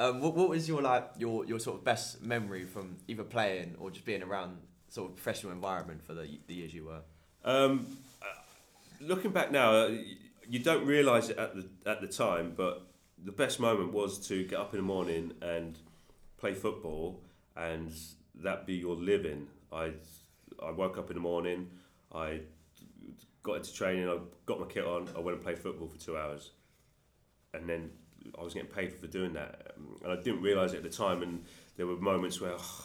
um, 0.00 0.20
what, 0.20 0.34
what 0.34 0.48
was 0.48 0.66
your 0.66 0.80
like 0.80 1.10
your, 1.18 1.44
your 1.44 1.58
sort 1.58 1.76
of 1.76 1.84
best 1.84 2.22
memory 2.22 2.64
from 2.64 2.96
either 3.06 3.22
playing 3.22 3.76
or 3.78 3.90
just 3.90 4.06
being 4.06 4.22
around 4.22 4.56
sort 4.88 5.10
of 5.10 5.16
professional 5.16 5.52
environment 5.52 6.02
for 6.02 6.14
the 6.14 6.26
the 6.46 6.54
years 6.54 6.72
you 6.72 6.86
were? 6.86 7.02
Um, 7.44 7.98
uh, 8.22 8.26
looking 9.00 9.30
back 9.30 9.52
now, 9.52 9.72
uh, 9.72 9.90
you 10.48 10.58
don't 10.58 10.86
realise 10.86 11.28
it 11.28 11.38
at 11.38 11.54
the 11.54 11.66
at 11.84 12.00
the 12.00 12.08
time, 12.08 12.54
but 12.56 12.86
the 13.22 13.32
best 13.32 13.60
moment 13.60 13.92
was 13.92 14.18
to 14.28 14.44
get 14.44 14.58
up 14.58 14.72
in 14.72 14.78
the 14.78 14.86
morning 14.86 15.34
and 15.42 15.78
play 16.38 16.54
football, 16.54 17.20
and 17.54 17.92
that 18.36 18.66
be 18.66 18.74
your 18.74 18.96
living. 18.96 19.48
I 19.70 19.92
I 20.62 20.70
woke 20.70 20.96
up 20.96 21.10
in 21.10 21.14
the 21.16 21.22
morning, 21.22 21.70
I 22.10 22.40
got 23.42 23.56
into 23.56 23.74
training, 23.74 24.08
I 24.08 24.16
got 24.46 24.60
my 24.60 24.66
kit 24.66 24.84
on, 24.84 25.08
I 25.14 25.20
went 25.20 25.36
and 25.36 25.44
played 25.44 25.58
football 25.58 25.88
for 25.88 25.98
two 25.98 26.16
hours, 26.16 26.52
and 27.52 27.68
then 27.68 27.90
I 28.38 28.42
was 28.42 28.54
getting 28.54 28.68
paid 28.70 28.92
for 28.92 29.06
doing 29.06 29.32
that, 29.34 29.72
and 30.02 30.12
I 30.12 30.16
didn't 30.16 30.42
realise 30.42 30.72
it 30.72 30.78
at 30.78 30.82
the 30.82 30.88
time. 30.90 31.22
And 31.22 31.44
there 31.76 31.86
were 31.86 31.96
moments 31.96 32.40
where 32.40 32.52
oh, 32.56 32.84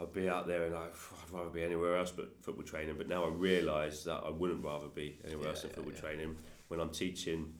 I'd 0.00 0.12
be 0.12 0.28
out 0.28 0.46
there 0.46 0.64
and 0.64 0.74
I, 0.74 0.84
I'd 0.86 1.32
rather 1.32 1.50
be 1.50 1.62
anywhere 1.62 1.96
else 1.96 2.10
but 2.10 2.30
football 2.42 2.64
training. 2.64 2.94
But 2.96 3.08
now 3.08 3.24
I 3.24 3.28
realise 3.28 4.04
that 4.04 4.22
I 4.26 4.30
wouldn't 4.30 4.64
rather 4.64 4.88
be 4.88 5.18
anywhere 5.24 5.44
Yeah, 5.44 5.50
else 5.50 5.62
than 5.62 5.70
yeah, 5.70 5.74
football 5.76 5.92
yeah. 5.94 6.00
training 6.00 6.36
when 6.68 6.80
I'm 6.80 6.90
teaching 6.90 7.54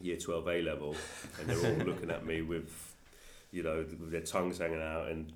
year 0.00 0.16
12 0.16 0.48
A 0.48 0.62
level 0.62 0.94
and 1.40 1.48
they're 1.48 1.70
all 1.72 1.86
looking 1.86 2.10
at 2.10 2.24
me 2.26 2.42
with, 2.42 2.94
you 3.50 3.62
know, 3.62 3.78
with 3.98 4.10
their 4.10 4.20
tongues 4.22 4.58
hanging 4.58 4.82
out 4.82 5.08
and. 5.08 5.32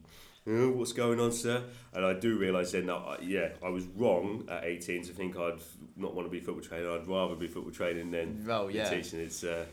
"Oh, 0.47 0.71
what's 0.71 0.93
going 0.95 1.21
on, 1.21 1.33
sir? 1.33 1.63
And 1.93 2.05
I 2.05 2.15
do 2.15 2.39
realise 2.39 2.73
then 2.73 2.87
that, 2.87 2.95
I, 2.95 3.19
yeah, 3.23 3.51
I 3.63 3.69
was 3.69 3.85
wrong 3.97 4.47
at 4.51 4.65
18 4.65 5.03
to 5.05 5.13
think 5.13 5.37
I'd 5.37 5.61
not 5.97 6.15
want 6.15 6.27
to 6.27 6.31
be 6.31 6.41
football 6.41 6.63
trainer. 6.63 6.91
I'd 6.93 7.07
rather 7.07 7.35
be 7.37 7.47
football 7.47 7.73
training 7.73 8.11
than 8.11 8.47
Well, 8.47 8.71
yeah. 8.71 8.89
teaching. 8.89 9.21
It's, 9.21 9.45
uh, 9.45 9.67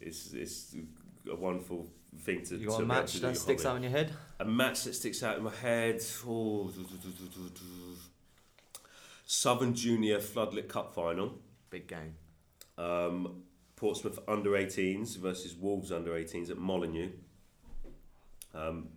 it's, 0.00 0.32
it's 0.32 0.76
a 1.30 1.36
wonderful 1.36 1.86
thing 2.18 2.44
to 2.46 2.56
You 2.56 2.68
got 2.68 2.78
to 2.78 2.82
a 2.82 2.86
match 2.86 3.14
that 3.14 3.36
sticks 3.36 3.62
hobby. 3.62 3.72
out 3.72 3.76
in 3.76 3.82
your 3.82 3.92
head? 3.92 4.12
A 4.38 4.44
match 4.44 4.84
that 4.84 4.94
sticks 4.94 5.22
out 5.22 5.36
in 5.38 5.44
my 5.44 5.54
head. 5.54 6.02
Oh, 6.26 6.70
Southern 9.26 9.74
Junior 9.74 10.18
Floodlit 10.18 10.68
Cup 10.68 10.94
final. 10.94 11.38
Big 11.70 11.86
game. 11.86 12.14
Um, 12.76 13.42
Portsmouth 13.76 14.18
under 14.26 14.50
18s 14.50 15.16
versus 15.16 15.54
Wolves 15.54 15.92
under 15.92 16.12
18s 16.12 16.50
at 16.50 16.58
Molineux. 16.58 17.10
Um, 18.54 18.88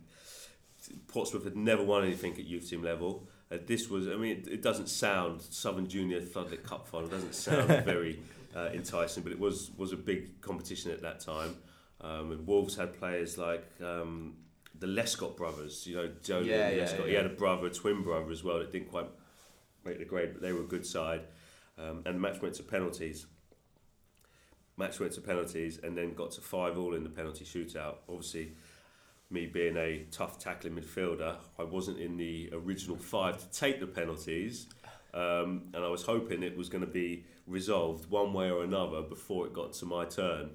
Portsmouth 1.08 1.44
had 1.44 1.56
never 1.56 1.82
won 1.82 2.04
anything 2.04 2.32
at 2.32 2.44
youth 2.44 2.68
team 2.68 2.82
level. 2.82 3.28
Uh, 3.50 3.58
this 3.64 3.88
was, 3.88 4.08
I 4.08 4.16
mean, 4.16 4.38
it, 4.38 4.48
it 4.48 4.62
doesn't 4.62 4.88
sound 4.88 5.40
Southern 5.40 5.86
Junior 5.86 6.20
Floodlit 6.20 6.64
Cup 6.64 6.88
final 6.88 7.08
doesn't 7.08 7.34
sound 7.34 7.68
very 7.84 8.20
uh, 8.54 8.70
enticing, 8.72 9.22
but 9.22 9.32
it 9.32 9.38
was 9.38 9.70
was 9.76 9.92
a 9.92 9.96
big 9.96 10.40
competition 10.40 10.90
at 10.90 11.02
that 11.02 11.20
time. 11.20 11.56
Um, 12.00 12.32
and 12.32 12.46
Wolves 12.46 12.76
had 12.76 12.98
players 12.98 13.38
like 13.38 13.64
um, 13.82 14.34
the 14.78 14.86
Lescott 14.86 15.36
brothers. 15.36 15.86
You 15.86 15.96
know, 15.96 16.10
Joe 16.22 16.40
Yeah, 16.40 16.70
yeah, 16.70 16.84
Lescott. 16.84 17.08
He 17.08 17.14
had 17.14 17.26
a 17.26 17.30
brother, 17.30 17.66
a 17.66 17.70
twin 17.70 18.02
brother 18.02 18.30
as 18.30 18.44
well. 18.44 18.58
That 18.58 18.72
didn't 18.72 18.90
quite 18.90 19.08
make 19.84 19.98
the 19.98 20.04
grade, 20.04 20.30
but 20.32 20.42
they 20.42 20.52
were 20.52 20.60
a 20.60 20.66
good 20.66 20.86
side. 20.86 21.22
Um, 21.78 22.02
and 22.04 22.16
the 22.16 22.20
match 22.20 22.40
went 22.40 22.54
to 22.56 22.62
penalties. 22.62 23.26
Match 24.76 24.98
went 24.98 25.12
to 25.12 25.20
penalties, 25.20 25.78
and 25.82 25.96
then 25.96 26.14
got 26.14 26.32
to 26.32 26.40
five 26.40 26.76
all 26.78 26.94
in 26.94 27.04
the 27.04 27.08
penalty 27.08 27.44
shootout. 27.44 27.96
Obviously, 28.08 28.52
me 29.30 29.46
being 29.46 29.76
a 29.76 30.04
tough 30.10 30.38
tackling 30.38 30.74
midfielder, 30.74 31.36
I 31.58 31.64
wasn't 31.64 31.98
in 31.98 32.16
the 32.16 32.50
original 32.52 32.96
five 32.96 33.38
to 33.38 33.50
take 33.50 33.80
the 33.80 33.86
penalties, 33.86 34.66
um, 35.14 35.62
and 35.72 35.84
I 35.84 35.88
was 35.88 36.02
hoping 36.02 36.42
it 36.42 36.56
was 36.56 36.68
going 36.68 36.84
to 36.84 36.90
be 36.90 37.24
resolved 37.46 38.10
one 38.10 38.32
way 38.32 38.50
or 38.50 38.64
another 38.64 39.00
before 39.00 39.46
it 39.46 39.52
got 39.52 39.72
to 39.74 39.86
my 39.86 40.04
turn. 40.04 40.50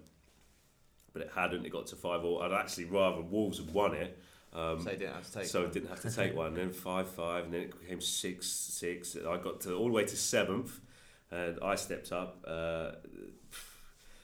But 1.13 1.23
it 1.23 1.31
hadn't. 1.33 1.65
It 1.65 1.71
got 1.71 1.87
to 1.87 1.95
five 1.95 2.23
all. 2.23 2.41
I'd 2.41 2.51
actually 2.51 2.85
rather 2.85 3.21
Wolves 3.21 3.57
had 3.57 3.73
won 3.73 3.95
it. 3.95 4.19
Um, 4.53 4.81
so 4.81 4.91
you 4.91 4.97
didn't 4.97 5.13
have 5.13 5.25
to 5.25 5.31
take. 5.31 5.45
so 5.45 5.63
I 5.63 5.69
didn't 5.69 5.89
have 5.89 6.01
to 6.01 6.11
take 6.11 6.35
one. 6.35 6.53
Then 6.53 6.71
five 6.71 7.09
five, 7.09 7.45
and 7.45 7.53
then 7.53 7.61
it 7.61 7.79
became 7.79 8.01
six 8.01 8.47
six. 8.47 9.15
I 9.15 9.37
got 9.37 9.61
to 9.61 9.75
all 9.75 9.87
the 9.87 9.93
way 9.93 10.05
to 10.05 10.17
seventh, 10.17 10.79
and 11.31 11.57
I 11.63 11.75
stepped 11.75 12.11
up, 12.11 12.43
uh, 12.47 12.91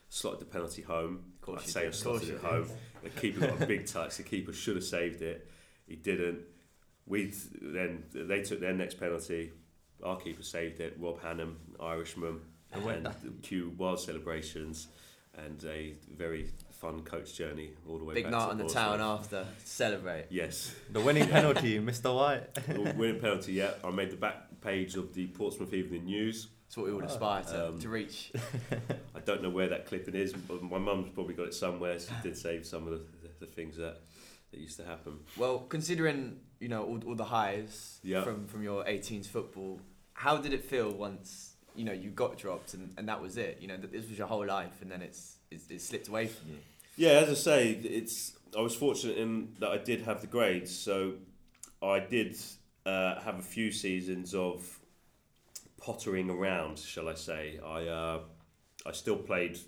slotted 0.10 0.42
the 0.42 0.46
penalty 0.46 0.82
home. 0.82 1.24
course 1.42 1.64
I 1.64 1.66
say. 1.68 1.88
I 1.88 1.92
slotted 1.92 2.30
it 2.30 2.42
home. 2.42 2.68
The 3.04 3.10
keeper 3.10 3.48
got 3.48 3.62
a 3.62 3.66
big 3.66 3.86
touch. 3.86 4.18
The 4.18 4.24
keeper 4.24 4.52
should 4.52 4.76
have 4.76 4.84
saved 4.84 5.22
it. 5.22 5.48
He 5.88 5.96
didn't. 5.96 6.40
We 7.06 7.32
then 7.62 8.04
they 8.14 8.42
took 8.42 8.60
their 8.60 8.74
next 8.74 9.00
penalty. 9.00 9.52
Our 10.04 10.18
keeper 10.18 10.44
saved 10.44 10.80
it. 10.80 10.98
Rob 11.00 11.22
Hannum, 11.22 11.56
Irishman, 11.80 12.42
And 12.72 12.84
when- 12.86 13.06
and 13.06 13.78
wild 13.78 14.00
celebrations, 14.00 14.88
and 15.38 15.64
a 15.66 15.94
very 16.16 16.50
fun 16.72 17.02
coach 17.04 17.34
journey 17.36 17.72
all 17.88 17.98
the 17.98 18.04
way 18.04 18.14
Big 18.16 18.24
back 18.26 18.32
night 18.34 18.46
to 18.46 18.52
on 18.52 18.58
the 18.58 18.68
town 18.68 19.02
after. 19.02 19.44
to 19.44 19.48
Celebrate. 19.66 20.26
Yes. 20.30 20.76
The 20.92 21.02
winning 21.02 21.28
penalty, 21.28 21.80
Mr. 21.92 22.14
White. 22.16 22.96
winning 22.98 23.20
penalty, 23.20 23.54
yeah. 23.54 23.72
I 23.84 23.92
made 23.92 24.12
the 24.12 24.18
back 24.18 24.62
page 24.62 24.96
of 24.96 25.14
the 25.14 25.28
Portsmouth 25.28 25.74
Evening 25.74 26.06
News. 26.06 26.48
That's 26.68 26.78
what 26.78 26.88
we 26.88 26.94
would 26.94 27.06
aspire 27.06 27.44
to, 27.44 27.68
Um, 27.70 27.80
to 27.80 27.90
reach. 27.90 28.32
I 29.16 29.20
don't 29.22 29.42
know 29.44 29.50
where 29.50 29.68
that 29.70 29.86
clipping 29.86 30.16
is, 30.16 30.34
but 30.34 30.62
my 30.64 30.78
mum's 30.78 31.10
probably 31.14 31.34
got 31.36 31.48
it 31.48 31.54
somewhere. 31.54 31.98
She 32.00 32.08
did 32.24 32.38
save 32.38 32.66
some 32.66 32.88
of 32.88 32.92
the, 32.94 33.02
the 33.40 33.46
things 33.46 33.78
that, 33.78 33.98
that 34.56 34.62
used 34.62 34.78
to 34.78 34.86
happen. 34.86 35.20
Well, 35.38 35.60
considering 35.60 36.40
you 36.60 36.68
know 36.70 36.84
all, 36.84 37.00
all 37.06 37.16
the 37.16 37.26
highs 37.26 38.00
Yeah. 38.04 38.24
from 38.24 38.48
from 38.48 38.64
your 38.64 38.84
18s 38.86 39.28
football, 39.28 39.80
how 40.14 40.38
did 40.38 40.54
it 40.54 40.64
feel 40.64 40.92
once 40.92 41.56
you 41.76 41.84
know 41.84 41.92
you 41.92 42.10
got 42.10 42.38
dropped 42.38 42.74
and, 42.74 42.94
and 42.98 43.08
that 43.10 43.22
was 43.22 43.38
it? 43.38 43.58
You 43.62 43.68
know 43.68 43.78
that 43.78 43.92
this 43.92 44.08
was 44.10 44.18
your 44.18 44.28
whole 44.28 44.46
life, 44.46 44.82
and 44.82 44.90
then 44.92 45.02
it's 45.02 45.38
it's, 45.52 45.70
it 45.70 45.82
slipped 45.82 46.08
away 46.08 46.28
from 46.28 46.52
you. 46.52 46.58
Yeah, 46.98 47.12
as 47.24 47.30
I 47.30 47.34
say, 47.34 47.72
it's 47.72 48.34
I 48.58 48.62
was 48.62 48.76
fortunate 48.76 49.18
in 49.18 49.54
that 49.60 49.70
I 49.70 49.78
did 49.78 50.02
have 50.02 50.22
the 50.22 50.28
grades, 50.28 50.74
so 50.74 51.14
I 51.84 52.00
did 52.00 52.38
uh, 52.86 53.20
have 53.22 53.38
a 53.40 53.44
few 53.44 53.72
seasons 53.72 54.34
of 54.34 54.80
pottering 55.78 56.30
around, 56.30 56.80
shall 56.80 57.10
I 57.10 57.16
say. 57.16 57.60
I 57.66 57.88
uh, 57.88 58.20
I 58.86 58.92
still 58.94 59.18
played 59.18 59.60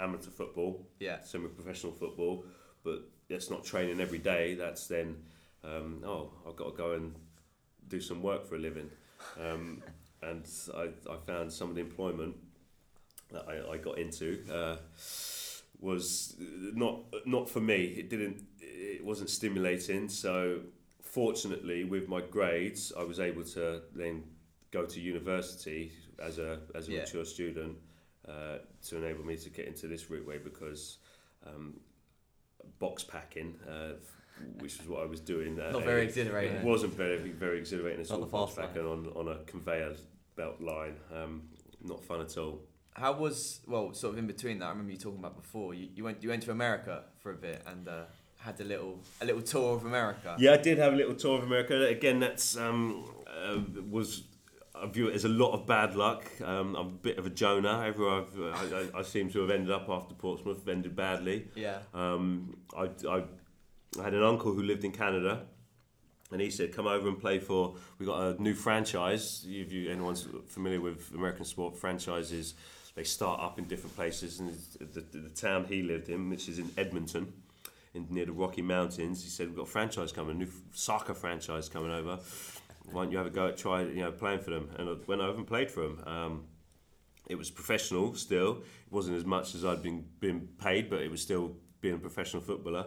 amateur 0.00 0.30
football, 0.30 0.84
Yeah. 0.98 1.22
semi-professional 1.22 1.92
football, 1.92 2.44
but 2.82 3.08
that's 3.34 3.50
not 3.50 3.64
training 3.64 4.00
every 4.00 4.18
day. 4.18 4.54
That's 4.54 4.86
then, 4.86 5.16
um, 5.64 6.02
oh, 6.06 6.30
I've 6.48 6.56
got 6.56 6.70
to 6.70 6.76
go 6.76 6.92
and 6.92 7.14
do 7.88 8.00
some 8.00 8.22
work 8.22 8.46
for 8.46 8.54
a 8.54 8.58
living, 8.58 8.90
um, 9.40 9.82
and 10.22 10.48
I, 10.74 10.88
I 11.10 11.16
found 11.26 11.52
some 11.52 11.68
of 11.68 11.74
the 11.74 11.80
employment 11.80 12.36
that 13.32 13.44
I, 13.48 13.72
I 13.72 13.76
got 13.78 13.98
into 13.98 14.44
uh, 14.52 14.76
was 15.80 16.36
not 16.74 17.00
not 17.26 17.50
for 17.50 17.60
me. 17.60 17.84
It 17.84 18.08
didn't. 18.08 18.44
It 18.60 19.04
wasn't 19.04 19.30
stimulating. 19.30 20.08
So 20.08 20.60
fortunately, 21.02 21.84
with 21.84 22.08
my 22.08 22.20
grades, 22.20 22.92
I 22.96 23.02
was 23.02 23.18
able 23.18 23.44
to 23.56 23.82
then 23.94 24.22
go 24.70 24.86
to 24.86 25.00
university 25.00 25.92
as 26.22 26.38
a 26.38 26.60
as 26.74 26.88
a 26.88 26.92
Yeah. 26.92 27.00
mature 27.00 27.24
student 27.24 27.76
uh, 28.28 28.58
to 28.86 28.96
enable 28.96 29.24
me 29.24 29.36
to 29.36 29.50
get 29.50 29.66
into 29.66 29.88
this 29.88 30.08
route 30.10 30.26
way 30.26 30.38
because 30.38 30.98
um, 31.46 31.74
box 32.78 33.04
packing, 33.04 33.56
uh, 33.68 33.94
which 34.58 34.80
is 34.80 34.88
what 34.88 35.02
I 35.02 35.06
was 35.06 35.20
doing. 35.20 35.58
at 35.58 35.72
Not 35.72 35.84
very 35.84 36.04
exhilarating. 36.04 36.56
It 36.56 36.64
wasn't 36.64 36.94
very 36.94 37.18
very 37.18 37.58
exhilarating 37.58 38.00
at 38.00 38.10
Not 38.10 38.20
all. 38.20 38.26
Box 38.26 38.54
packing 38.54 38.86
on 38.86 39.06
on 39.14 39.28
a 39.28 39.38
conveyor 39.44 39.94
belt 40.36 40.60
line, 40.60 40.96
um, 41.14 41.42
not 41.82 42.02
fun 42.02 42.20
at 42.20 42.36
all. 42.36 42.60
How 42.94 43.12
was 43.12 43.60
well, 43.66 43.92
sort 43.92 44.12
of 44.14 44.18
in 44.18 44.26
between 44.26 44.58
that? 44.60 44.66
I 44.66 44.70
remember 44.70 44.92
you 44.92 44.98
talking 44.98 45.18
about 45.18 45.36
before. 45.36 45.74
You, 45.74 45.88
you 45.94 46.04
went 46.04 46.22
you 46.22 46.28
went 46.28 46.42
to 46.44 46.50
America 46.50 47.04
for 47.18 47.32
a 47.32 47.36
bit 47.36 47.62
and 47.66 47.88
uh, 47.88 48.04
had 48.38 48.60
a 48.60 48.64
little 48.64 49.00
a 49.20 49.24
little 49.24 49.42
tour 49.42 49.76
of 49.76 49.84
America. 49.84 50.36
Yeah, 50.38 50.52
I 50.52 50.58
did 50.58 50.78
have 50.78 50.92
a 50.92 50.96
little 50.96 51.14
tour 51.14 51.38
of 51.38 51.44
America. 51.44 51.86
Again, 51.86 52.20
that's 52.20 52.56
um, 52.56 53.04
uh, 53.26 53.58
was 53.90 54.24
I 54.74 54.86
view 54.86 55.08
it 55.08 55.14
as 55.14 55.24
a 55.24 55.28
lot 55.28 55.52
of 55.52 55.66
bad 55.66 55.94
luck. 55.94 56.24
Um, 56.42 56.74
I'm 56.74 56.86
a 56.86 56.90
bit 56.90 57.18
of 57.18 57.26
a 57.26 57.30
Jonah. 57.30 57.84
Everywhere 57.86 58.22
I've, 58.22 58.72
I, 58.72 58.76
I, 58.76 58.98
I 58.98 59.02
seem 59.02 59.30
to 59.30 59.40
have 59.40 59.50
ended 59.50 59.70
up 59.70 59.88
after 59.88 60.14
Portsmouth 60.14 60.66
ended 60.66 60.96
badly. 60.96 61.48
Yeah. 61.54 61.78
Um, 61.92 62.56
I, 62.76 62.90
I, 63.08 63.24
I 63.98 64.02
had 64.02 64.14
an 64.14 64.24
uncle 64.24 64.52
who 64.52 64.62
lived 64.62 64.84
in 64.84 64.90
Canada, 64.90 65.42
and 66.32 66.40
he 66.40 66.50
said, 66.50 66.74
"Come 66.74 66.88
over 66.88 67.08
and 67.08 67.20
play 67.20 67.38
for." 67.38 67.76
We 67.98 68.06
got 68.06 68.20
a 68.20 68.42
new 68.42 68.54
franchise. 68.54 69.44
If 69.48 69.72
you 69.72 69.90
anyone's 69.90 70.26
familiar 70.48 70.80
with 70.80 71.12
American 71.14 71.44
sport 71.44 71.76
franchises, 71.76 72.54
they 72.96 73.04
start 73.04 73.40
up 73.40 73.58
in 73.60 73.66
different 73.66 73.94
places. 73.94 74.40
And 74.40 74.58
the, 74.80 75.00
the, 75.00 75.18
the 75.18 75.30
town 75.30 75.66
he 75.66 75.82
lived 75.82 76.08
in, 76.08 76.30
which 76.30 76.48
is 76.48 76.58
in 76.58 76.70
Edmonton, 76.76 77.32
in 77.94 78.08
near 78.10 78.26
the 78.26 78.32
Rocky 78.32 78.62
Mountains, 78.62 79.22
he 79.22 79.30
said, 79.30 79.46
"We've 79.46 79.56
got 79.56 79.62
a 79.68 79.70
franchise 79.70 80.10
coming, 80.10 80.34
a 80.34 80.38
new 80.40 80.50
soccer 80.72 81.14
franchise 81.14 81.68
coming 81.68 81.92
over. 81.92 82.18
Why 82.92 83.02
don't 83.02 83.12
you 83.12 83.18
have 83.18 83.26
a 83.26 83.30
go 83.30 83.48
at 83.48 83.56
try, 83.56 83.82
you 83.82 84.02
know, 84.02 84.12
playing 84.12 84.40
for 84.40 84.50
them?" 84.50 84.70
And 84.78 85.06
when 85.06 85.20
I 85.20 85.28
and 85.28 85.46
played 85.46 85.70
for 85.70 85.80
them. 85.80 86.02
Um, 86.06 86.44
it 87.26 87.36
was 87.36 87.50
professional 87.50 88.14
still. 88.14 88.58
It 88.86 88.92
wasn't 88.92 89.16
as 89.16 89.24
much 89.24 89.54
as 89.54 89.64
I'd 89.64 89.82
been 89.82 90.04
been 90.20 90.48
paid, 90.58 90.90
but 90.90 91.00
it 91.00 91.10
was 91.10 91.22
still 91.22 91.56
being 91.80 91.94
a 91.94 91.98
professional 91.98 92.42
footballer. 92.42 92.86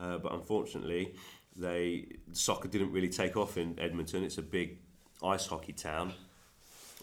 Uh, 0.00 0.18
but 0.18 0.32
unfortunately, 0.32 1.14
they 1.54 2.06
soccer 2.32 2.68
didn't 2.68 2.92
really 2.92 3.08
take 3.08 3.36
off 3.36 3.56
in 3.56 3.78
Edmonton. 3.78 4.24
It's 4.24 4.38
a 4.38 4.42
big 4.42 4.78
ice 5.22 5.46
hockey 5.46 5.72
town, 5.72 6.12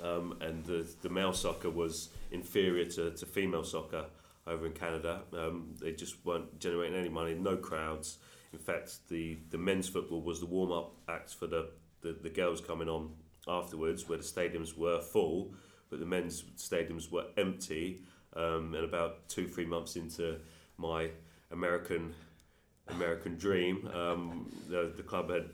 um, 0.03 0.37
and 0.41 0.63
the 0.65 0.87
the 1.01 1.09
male 1.09 1.33
soccer 1.33 1.69
was 1.69 2.09
inferior 2.31 2.85
to, 2.85 3.11
to 3.11 3.25
female 3.25 3.63
soccer 3.63 4.05
over 4.47 4.65
in 4.65 4.73
Canada. 4.73 5.21
Um, 5.33 5.75
they 5.81 5.91
just 5.93 6.25
weren't 6.25 6.59
generating 6.59 6.97
any 6.97 7.09
money, 7.09 7.33
no 7.33 7.55
crowds. 7.55 8.17
In 8.51 8.59
fact, 8.59 9.07
the, 9.09 9.37
the 9.49 9.57
men's 9.57 9.87
football 9.89 10.21
was 10.21 10.39
the 10.39 10.45
warm 10.45 10.71
up 10.71 10.93
act 11.09 11.33
for 11.33 11.47
the, 11.47 11.69
the, 12.03 12.13
the 12.22 12.29
girls 12.29 12.62
coming 12.62 12.88
on 12.88 13.12
afterwards, 13.48 14.07
where 14.07 14.17
the 14.17 14.24
stadiums 14.24 14.77
were 14.77 15.01
full, 15.01 15.53
but 15.89 16.00
the 16.00 16.05
men's 16.05 16.43
stadiums 16.57 17.12
were 17.12 17.25
empty. 17.38 18.03
Um, 18.36 18.74
and 18.74 18.83
about 18.83 19.29
two, 19.29 19.48
three 19.48 19.65
months 19.65 19.95
into 19.95 20.39
my 20.77 21.10
American 21.51 22.13
American 22.89 23.38
dream, 23.38 23.88
um, 23.93 24.51
the, 24.69 24.91
the 24.95 25.03
club 25.03 25.29
had 25.29 25.50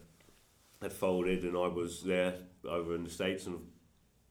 had 0.81 0.93
folded, 0.93 1.43
and 1.43 1.57
I 1.57 1.67
was 1.67 2.01
there 2.03 2.35
over 2.67 2.95
in 2.95 3.03
the 3.03 3.09
states, 3.09 3.47
and 3.47 3.59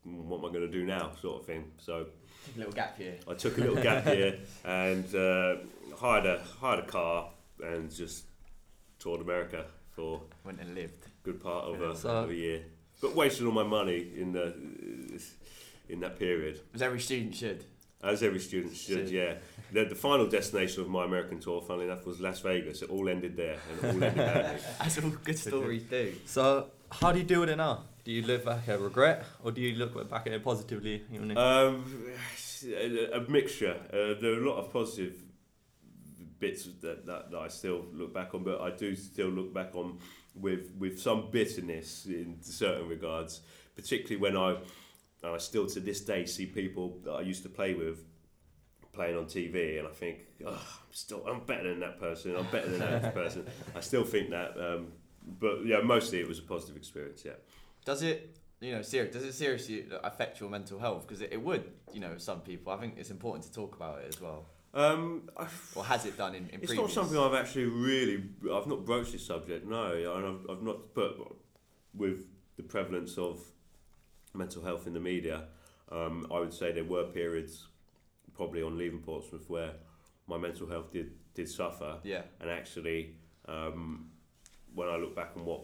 what 0.02 0.38
am 0.38 0.46
I 0.46 0.48
going 0.48 0.66
to 0.66 0.70
do 0.70 0.84
now, 0.84 1.12
sort 1.20 1.40
of 1.40 1.46
thing. 1.46 1.64
So 1.78 2.06
a 2.54 2.58
little 2.58 2.72
gap 2.72 2.96
here. 2.96 3.16
I 3.28 3.34
took 3.34 3.58
a 3.58 3.60
little 3.60 3.82
gap 3.82 4.04
here 4.04 4.38
and 4.64 5.14
uh, 5.14 5.56
hired 5.96 6.26
a 6.26 6.42
hired 6.60 6.84
a 6.84 6.86
car 6.86 7.30
and 7.62 7.94
just 7.94 8.24
toured 8.98 9.20
America 9.20 9.66
for 9.90 10.22
Went 10.44 10.60
and 10.60 10.74
lived. 10.74 11.06
A 11.28 11.32
good 11.32 11.42
part 11.42 11.64
of, 11.66 11.80
a, 11.82 11.96
So- 11.96 12.08
of 12.08 12.30
a 12.30 12.34
year, 12.34 12.62
but 13.00 13.14
wasted 13.14 13.46
all 13.46 13.52
my 13.52 13.62
money 13.62 14.08
in 14.16 14.32
the 14.32 14.54
in 15.88 16.00
that 16.00 16.18
period. 16.18 16.60
As 16.74 16.82
every 16.82 17.00
student 17.00 17.34
should. 17.34 17.64
As 18.02 18.22
every 18.22 18.38
student 18.38 18.76
should, 18.76 19.08
Should. 19.08 19.10
yeah. 19.10 19.34
The, 19.72 19.84
the 19.86 19.94
final 19.96 20.26
destination 20.28 20.82
of 20.82 20.88
my 20.88 21.04
American 21.04 21.40
tour, 21.40 21.60
funnily 21.62 21.86
enough, 21.86 22.06
was 22.06 22.20
Las 22.20 22.38
Vegas. 22.40 22.82
It 22.82 22.90
all 22.90 23.08
ended 23.08 23.36
there, 23.36 23.58
and 23.70 23.80
all 23.96 24.04
ended 24.04 24.14
badly. 24.16 24.60
As 24.78 24.98
all 25.02 25.10
good 25.10 25.36
stories 25.38 25.82
do. 25.82 26.14
So, 26.24 26.68
how 26.92 27.10
do 27.10 27.18
you 27.18 27.24
deal 27.24 27.40
with 27.40 27.48
it 27.50 27.56
now? 27.56 27.84
Do 28.04 28.12
you 28.12 28.22
look 28.22 28.44
back 28.44 28.68
at 28.68 28.80
regret, 28.80 29.24
or 29.42 29.50
do 29.50 29.60
you 29.60 29.74
look 29.76 30.08
back 30.08 30.26
at 30.28 30.32
it 30.32 30.44
positively? 30.44 31.02
Um, 31.36 31.84
a, 32.64 33.10
a 33.14 33.20
mixture. 33.28 33.76
Uh, 33.92 34.14
there 34.20 34.32
are 34.34 34.42
a 34.44 34.48
lot 34.48 34.58
of 34.58 34.72
positive 34.72 35.14
bits 36.38 36.68
that, 36.82 37.04
that, 37.06 37.30
that 37.32 37.38
I 37.38 37.48
still 37.48 37.84
look 37.92 38.14
back 38.14 38.32
on, 38.34 38.44
but 38.44 38.60
I 38.60 38.70
do 38.70 38.94
still 38.94 39.28
look 39.28 39.52
back 39.52 39.74
on 39.74 39.98
with 40.40 40.72
with 40.78 41.00
some 41.00 41.30
bitterness 41.30 42.06
in 42.06 42.38
certain 42.40 42.88
regards, 42.88 43.40
particularly 43.76 44.16
when 44.16 44.36
I 44.36 44.56
and 45.22 45.34
I 45.34 45.38
still 45.38 45.66
to 45.66 45.80
this 45.80 46.00
day 46.00 46.24
see 46.26 46.46
people 46.46 46.98
that 47.04 47.12
I 47.12 47.20
used 47.22 47.42
to 47.42 47.48
play 47.48 47.74
with 47.74 48.04
playing 48.92 49.16
on 49.16 49.26
TV, 49.26 49.78
and 49.78 49.86
I 49.86 49.92
think, 49.92 50.18
oh, 50.44 50.50
I'm 50.50 50.92
still 50.92 51.24
I'm 51.26 51.40
better 51.40 51.68
than 51.68 51.80
that 51.80 52.00
person. 52.00 52.36
I'm 52.36 52.46
better 52.46 52.68
than 52.68 52.80
that 52.80 53.14
person. 53.20 53.46
I 53.76 53.80
still 53.80 54.04
think 54.04 54.30
that, 54.30 54.52
um, 54.58 54.88
but 55.40 55.64
yeah, 55.64 55.80
mostly 55.80 56.20
it 56.20 56.28
was 56.28 56.38
a 56.38 56.42
positive 56.42 56.76
experience. 56.76 57.22
Yeah. 57.24 57.32
Does 57.84 58.02
it, 58.02 58.36
you 58.60 58.72
know, 58.72 58.82
ser- 58.82 59.06
does 59.06 59.24
it 59.24 59.34
seriously 59.34 59.86
affect 60.02 60.40
your 60.40 60.50
mental 60.50 60.78
health? 60.78 61.06
Because 61.06 61.20
it, 61.20 61.32
it 61.32 61.42
would, 61.42 61.64
you 61.92 62.00
know, 62.00 62.18
some 62.18 62.40
people. 62.40 62.72
I 62.72 62.76
think 62.76 62.94
it's 62.96 63.10
important 63.10 63.44
to 63.44 63.52
talk 63.52 63.76
about 63.76 64.00
it 64.00 64.06
as 64.08 64.20
well. 64.20 64.46
Um, 64.74 65.30
Or 65.74 65.84
has 65.84 66.04
it 66.06 66.16
done 66.16 66.34
in, 66.34 66.44
in 66.48 66.60
It's 66.60 66.66
previous? 66.72 66.78
not 66.78 66.90
something 66.90 67.18
I've 67.18 67.34
actually 67.34 67.64
really. 67.64 68.22
I've 68.52 68.66
not 68.66 68.84
broached 68.84 69.12
this 69.12 69.24
subject. 69.26 69.66
No, 69.66 69.92
and 69.92 70.26
I've, 70.26 70.50
I've 70.58 70.62
not. 70.62 70.94
But 70.94 71.16
with 71.94 72.26
the 72.56 72.62
prevalence 72.62 73.16
of 73.18 73.40
mental 74.34 74.62
health 74.62 74.86
in 74.86 74.92
the 74.92 75.00
media, 75.00 75.44
um, 75.90 76.26
I 76.30 76.38
would 76.38 76.52
say 76.52 76.72
there 76.72 76.84
were 76.84 77.04
periods, 77.04 77.66
probably 78.34 78.62
on 78.62 78.76
leaving 78.76 79.00
Portsmouth, 79.00 79.48
where 79.48 79.72
my 80.26 80.36
mental 80.38 80.68
health 80.68 80.92
did 80.92 81.12
did 81.34 81.48
suffer, 81.48 81.98
Yeah. 82.04 82.22
and 82.40 82.50
actually, 82.50 83.14
um, 83.46 84.10
when 84.74 84.88
I 84.88 84.96
look 84.96 85.14
back 85.16 85.32
on 85.36 85.44
what 85.44 85.62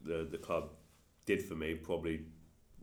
the 0.00 0.28
the 0.30 0.38
club 0.38 0.70
did 1.26 1.42
for 1.42 1.54
me, 1.56 1.74
probably 1.74 2.26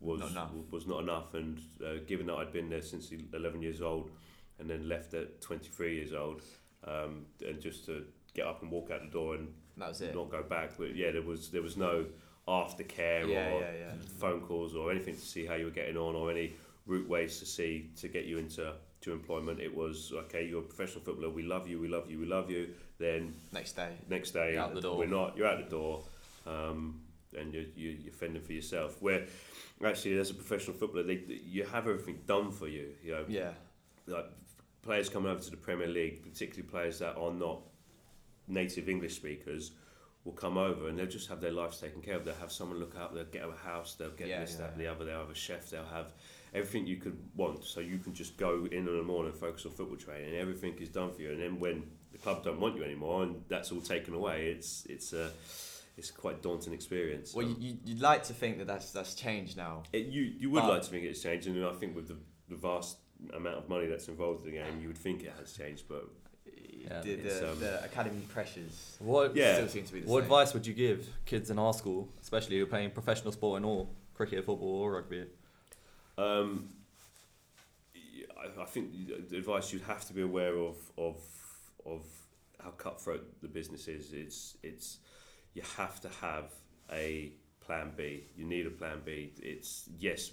was 0.01 0.19
Not 0.19 0.31
enough. 0.31 0.51
was 0.71 0.85
not 0.87 1.01
enough. 1.01 1.33
And 1.33 1.59
uh, 1.83 1.95
given 2.05 2.25
that 2.27 2.35
I'd 2.35 2.51
been 2.51 2.69
there 2.69 2.81
since 2.81 3.11
11 3.11 3.61
years 3.61 3.81
old, 3.81 4.11
and 4.59 4.69
then 4.69 4.87
left 4.87 5.13
at 5.13 5.41
23 5.41 5.95
years 5.95 6.13
old, 6.13 6.41
um, 6.85 7.25
and 7.47 7.59
just 7.61 7.85
to 7.85 8.03
get 8.33 8.45
up 8.47 8.61
and 8.61 8.71
walk 8.71 8.91
out 8.91 9.01
the 9.01 9.09
door 9.11 9.35
and 9.35 9.53
That 9.77 9.89
was 9.89 10.01
it. 10.01 10.13
not 10.15 10.29
go 10.31 10.43
back. 10.43 10.71
But 10.77 10.95
yeah, 10.95 11.11
there 11.11 11.21
was 11.21 11.49
there 11.49 11.61
was 11.61 11.77
no 11.77 12.05
aftercare 12.47 13.27
Yeah, 13.27 13.51
or 13.53 13.61
yeah, 13.61 13.71
yeah. 13.79 13.91
phone 14.19 14.41
calls 14.41 14.75
or 14.75 14.91
anything 14.91 15.15
to 15.15 15.21
see 15.21 15.45
how 15.45 15.55
you 15.55 15.65
were 15.65 15.71
getting 15.71 15.97
on 15.97 16.15
or 16.15 16.29
any 16.31 16.53
route 16.85 17.07
ways 17.09 17.39
to 17.39 17.45
see 17.45 17.89
to 17.97 18.07
get 18.07 18.25
you 18.25 18.37
into 18.37 18.73
to 19.01 19.11
employment. 19.11 19.59
It 19.59 19.75
was 19.75 20.11
okay. 20.25 20.45
You're 20.47 20.59
a 20.59 20.63
professional 20.63 21.03
footballer. 21.03 21.29
We 21.29 21.43
love 21.43 21.67
you. 21.67 21.79
We 21.79 21.87
love 21.87 22.09
you. 22.09 22.19
We 22.19 22.25
love 22.25 22.49
you. 22.49 22.69
Then 22.97 23.33
Next 23.51 23.73
day. 23.73 23.89
next 24.09 24.31
day 24.31 24.53
You're 24.53 24.61
out 24.61 24.73
the 24.75 24.81
door. 24.81 24.97
we're 24.97 25.07
not. 25.07 25.35
You're 25.37 25.47
out 25.47 25.63
the 25.63 25.69
door, 25.69 26.03
um, 26.47 27.01
and 27.37 27.53
you're, 27.53 27.63
you 27.75 27.89
you're 27.89 28.13
fending 28.13 28.41
for 28.41 28.53
yourself. 28.53 29.01
Where 29.01 29.25
actually, 29.83 30.17
as 30.19 30.29
a 30.29 30.33
professional 30.33 30.77
footballer, 30.77 31.03
they, 31.03 31.21
you 31.45 31.65
have 31.65 31.87
everything 31.87 32.19
done 32.25 32.51
for 32.51 32.67
you. 32.67 32.89
You 33.03 33.11
know, 33.13 33.25
Yeah. 33.27 33.51
like 34.07 34.25
players 34.85 35.09
coming 35.09 35.29
over 35.31 35.41
to 35.41 35.51
the 35.51 35.57
Premier 35.57 35.87
League, 35.87 36.23
particularly 36.23 36.69
players 36.69 36.99
that 36.99 37.15
are 37.17 37.33
not 37.33 37.61
native 38.47 38.87
English 38.87 39.15
speakers, 39.15 39.71
will 40.23 40.33
come 40.33 40.57
over 40.57 40.87
and 40.87 40.97
they'll 40.97 41.05
just 41.05 41.27
have 41.29 41.41
their 41.41 41.51
lives 41.51 41.79
taken 41.81 42.01
care 42.01 42.15
of. 42.15 42.25
They'll 42.25 42.35
have 42.35 42.51
someone 42.51 42.79
look 42.79 42.95
out. 42.99 43.13
They'll 43.13 43.25
get 43.25 43.43
a 43.43 43.51
house. 43.51 43.95
They'll 43.95 44.09
get 44.11 44.27
Yeah, 44.27 44.41
this, 44.41 44.53
yeah, 44.53 44.67
that, 44.67 44.73
yeah. 44.77 44.83
the 44.85 44.91
other. 44.91 45.05
They'll 45.05 45.19
have 45.19 45.29
a 45.29 45.35
chef. 45.35 45.69
They'll 45.69 45.85
have 45.85 46.13
everything 46.53 46.87
you 46.87 46.97
could 46.97 47.17
want. 47.35 47.63
So 47.63 47.79
you 47.79 47.97
can 47.99 48.13
just 48.13 48.37
go 48.37 48.65
in 48.65 48.73
in 48.73 48.85
the 48.85 49.03
morning 49.03 49.31
and 49.31 49.39
focus 49.39 49.65
on 49.65 49.71
football 49.73 49.97
training. 49.97 50.29
And 50.29 50.37
everything 50.37 50.75
is 50.79 50.89
done 50.89 51.11
for 51.11 51.21
you. 51.21 51.31
And 51.31 51.41
then 51.41 51.59
when 51.59 51.83
the 52.11 52.17
club 52.17 52.43
don't 52.43 52.59
want 52.59 52.75
you 52.75 52.83
anymore 52.83 53.23
and 53.23 53.43
that's 53.49 53.71
all 53.71 53.81
taken 53.81 54.13
away, 54.13 54.47
it's 54.47 54.85
it's 54.87 55.13
a 55.13 55.31
it's 55.97 56.11
quite 56.11 56.39
a 56.39 56.41
daunting 56.41 56.73
experience. 56.73 57.33
Well, 57.33 57.47
you, 57.47 57.55
you- 57.59 57.77
you'd 57.85 58.01
like 58.01 58.23
to 58.25 58.33
think 58.33 58.57
that 58.59 58.67
that's 58.67 58.91
that's 58.91 59.15
changed 59.15 59.57
now. 59.57 59.83
It, 59.93 60.07
you 60.07 60.21
you 60.23 60.49
would 60.51 60.63
like 60.63 60.81
to 60.83 60.89
think 60.89 61.03
it's 61.05 61.21
changed, 61.21 61.47
and 61.47 61.63
I 61.65 61.73
think 61.73 61.95
with 61.95 62.07
the, 62.07 62.17
the 62.49 62.55
vast 62.55 62.97
amount 63.35 63.57
of 63.57 63.69
money 63.69 63.87
that's 63.87 64.07
involved 64.07 64.45
in 64.45 64.51
the 64.51 64.57
game, 64.57 64.79
you 64.81 64.87
would 64.87 64.97
think 64.97 65.23
it 65.23 65.33
has 65.39 65.53
changed. 65.53 65.83
But 65.87 66.05
Yeah, 66.45 67.01
the, 67.01 67.15
the, 67.15 67.51
um, 67.51 67.59
the 67.59 67.83
academy 67.83 68.21
pressures 68.29 68.95
what 68.99 69.35
Yeah. 69.35 69.55
still 69.55 69.67
seem 69.67 69.85
to 69.85 69.93
be 69.93 69.99
the 70.01 70.07
what 70.07 70.19
same. 70.19 70.23
advice 70.25 70.53
would 70.53 70.65
you 70.67 70.73
give 70.73 71.07
kids 71.25 71.49
in 71.49 71.57
our 71.59 71.73
school, 71.73 72.09
especially 72.21 72.57
who 72.57 72.63
are 72.63 72.67
playing 72.67 72.91
professional 72.91 73.31
sport 73.31 73.57
in 73.59 73.65
all 73.65 73.89
cricket, 74.13 74.45
football, 74.45 74.81
or 74.83 74.93
rugby? 74.93 75.25
um, 76.17 76.69
I, 78.37 78.61
I 78.61 78.65
think 78.65 78.91
the 79.29 79.37
advice 79.37 79.73
you'd 79.73 79.81
have 79.83 80.05
to 80.07 80.13
be 80.13 80.21
aware 80.21 80.55
of 80.57 80.75
of 80.97 81.17
of 81.85 82.01
how 82.63 82.69
cutthroat 82.71 83.41
the 83.41 83.47
business 83.47 83.87
is. 83.87 84.13
It's 84.13 84.57
it's 84.63 84.99
you 85.53 85.63
have 85.77 85.99
to 86.01 86.09
have 86.21 86.51
a 86.91 87.31
plan 87.61 87.91
B. 87.97 88.27
You 88.37 88.45
need 88.45 88.65
a 88.67 88.71
plan 88.71 89.01
B. 89.05 89.31
It's 89.41 89.89
yes. 89.99 90.31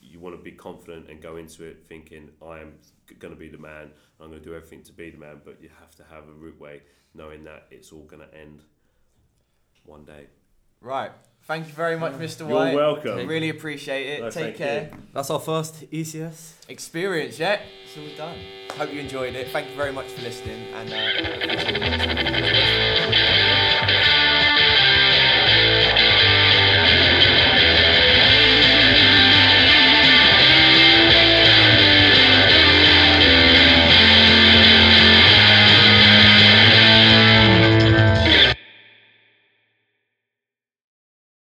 You 0.00 0.20
want 0.20 0.36
to 0.36 0.42
be 0.42 0.52
confident 0.52 1.08
and 1.08 1.20
go 1.20 1.36
into 1.36 1.64
it 1.64 1.84
thinking 1.86 2.30
I 2.42 2.60
am 2.60 2.74
going 3.18 3.34
to 3.34 3.38
be 3.38 3.48
the 3.48 3.58
man. 3.58 3.90
I'm 4.20 4.28
going 4.30 4.40
to 4.40 4.44
do 4.44 4.54
everything 4.54 4.82
to 4.84 4.92
be 4.92 5.10
the 5.10 5.18
man, 5.18 5.40
but 5.44 5.62
you 5.62 5.68
have 5.80 5.94
to 5.96 6.04
have 6.04 6.28
a 6.28 6.32
route 6.32 6.58
way, 6.60 6.82
knowing 7.14 7.44
that 7.44 7.66
it's 7.70 7.92
all 7.92 8.04
going 8.04 8.26
to 8.26 8.34
end 8.34 8.62
one 9.84 10.04
day. 10.04 10.26
Right. 10.80 11.10
Thank 11.44 11.66
you 11.66 11.72
very 11.72 11.98
much, 11.98 12.12
Mr. 12.14 12.40
You're 12.40 12.48
White. 12.50 12.74
welcome. 12.74 13.26
Really 13.26 13.48
appreciate 13.48 14.06
it. 14.06 14.20
No, 14.20 14.30
Take 14.30 14.44
thank 14.44 14.56
care. 14.56 14.90
That's 15.14 15.30
our 15.30 15.40
first 15.40 15.82
E 15.90 16.02
ECS. 16.02 16.68
Experience, 16.68 17.38
yeah? 17.38 17.60
It's 17.84 17.96
all 17.96 18.16
done. 18.16 18.38
Hope 18.76 18.92
you 18.92 19.00
enjoyed 19.00 19.34
it. 19.34 19.48
Thank 19.48 19.70
you 19.70 19.76
very 19.76 19.92
much 19.92 20.08
for 20.08 20.20
listening. 20.22 20.74
And 20.74 20.92
uh, 20.92 22.57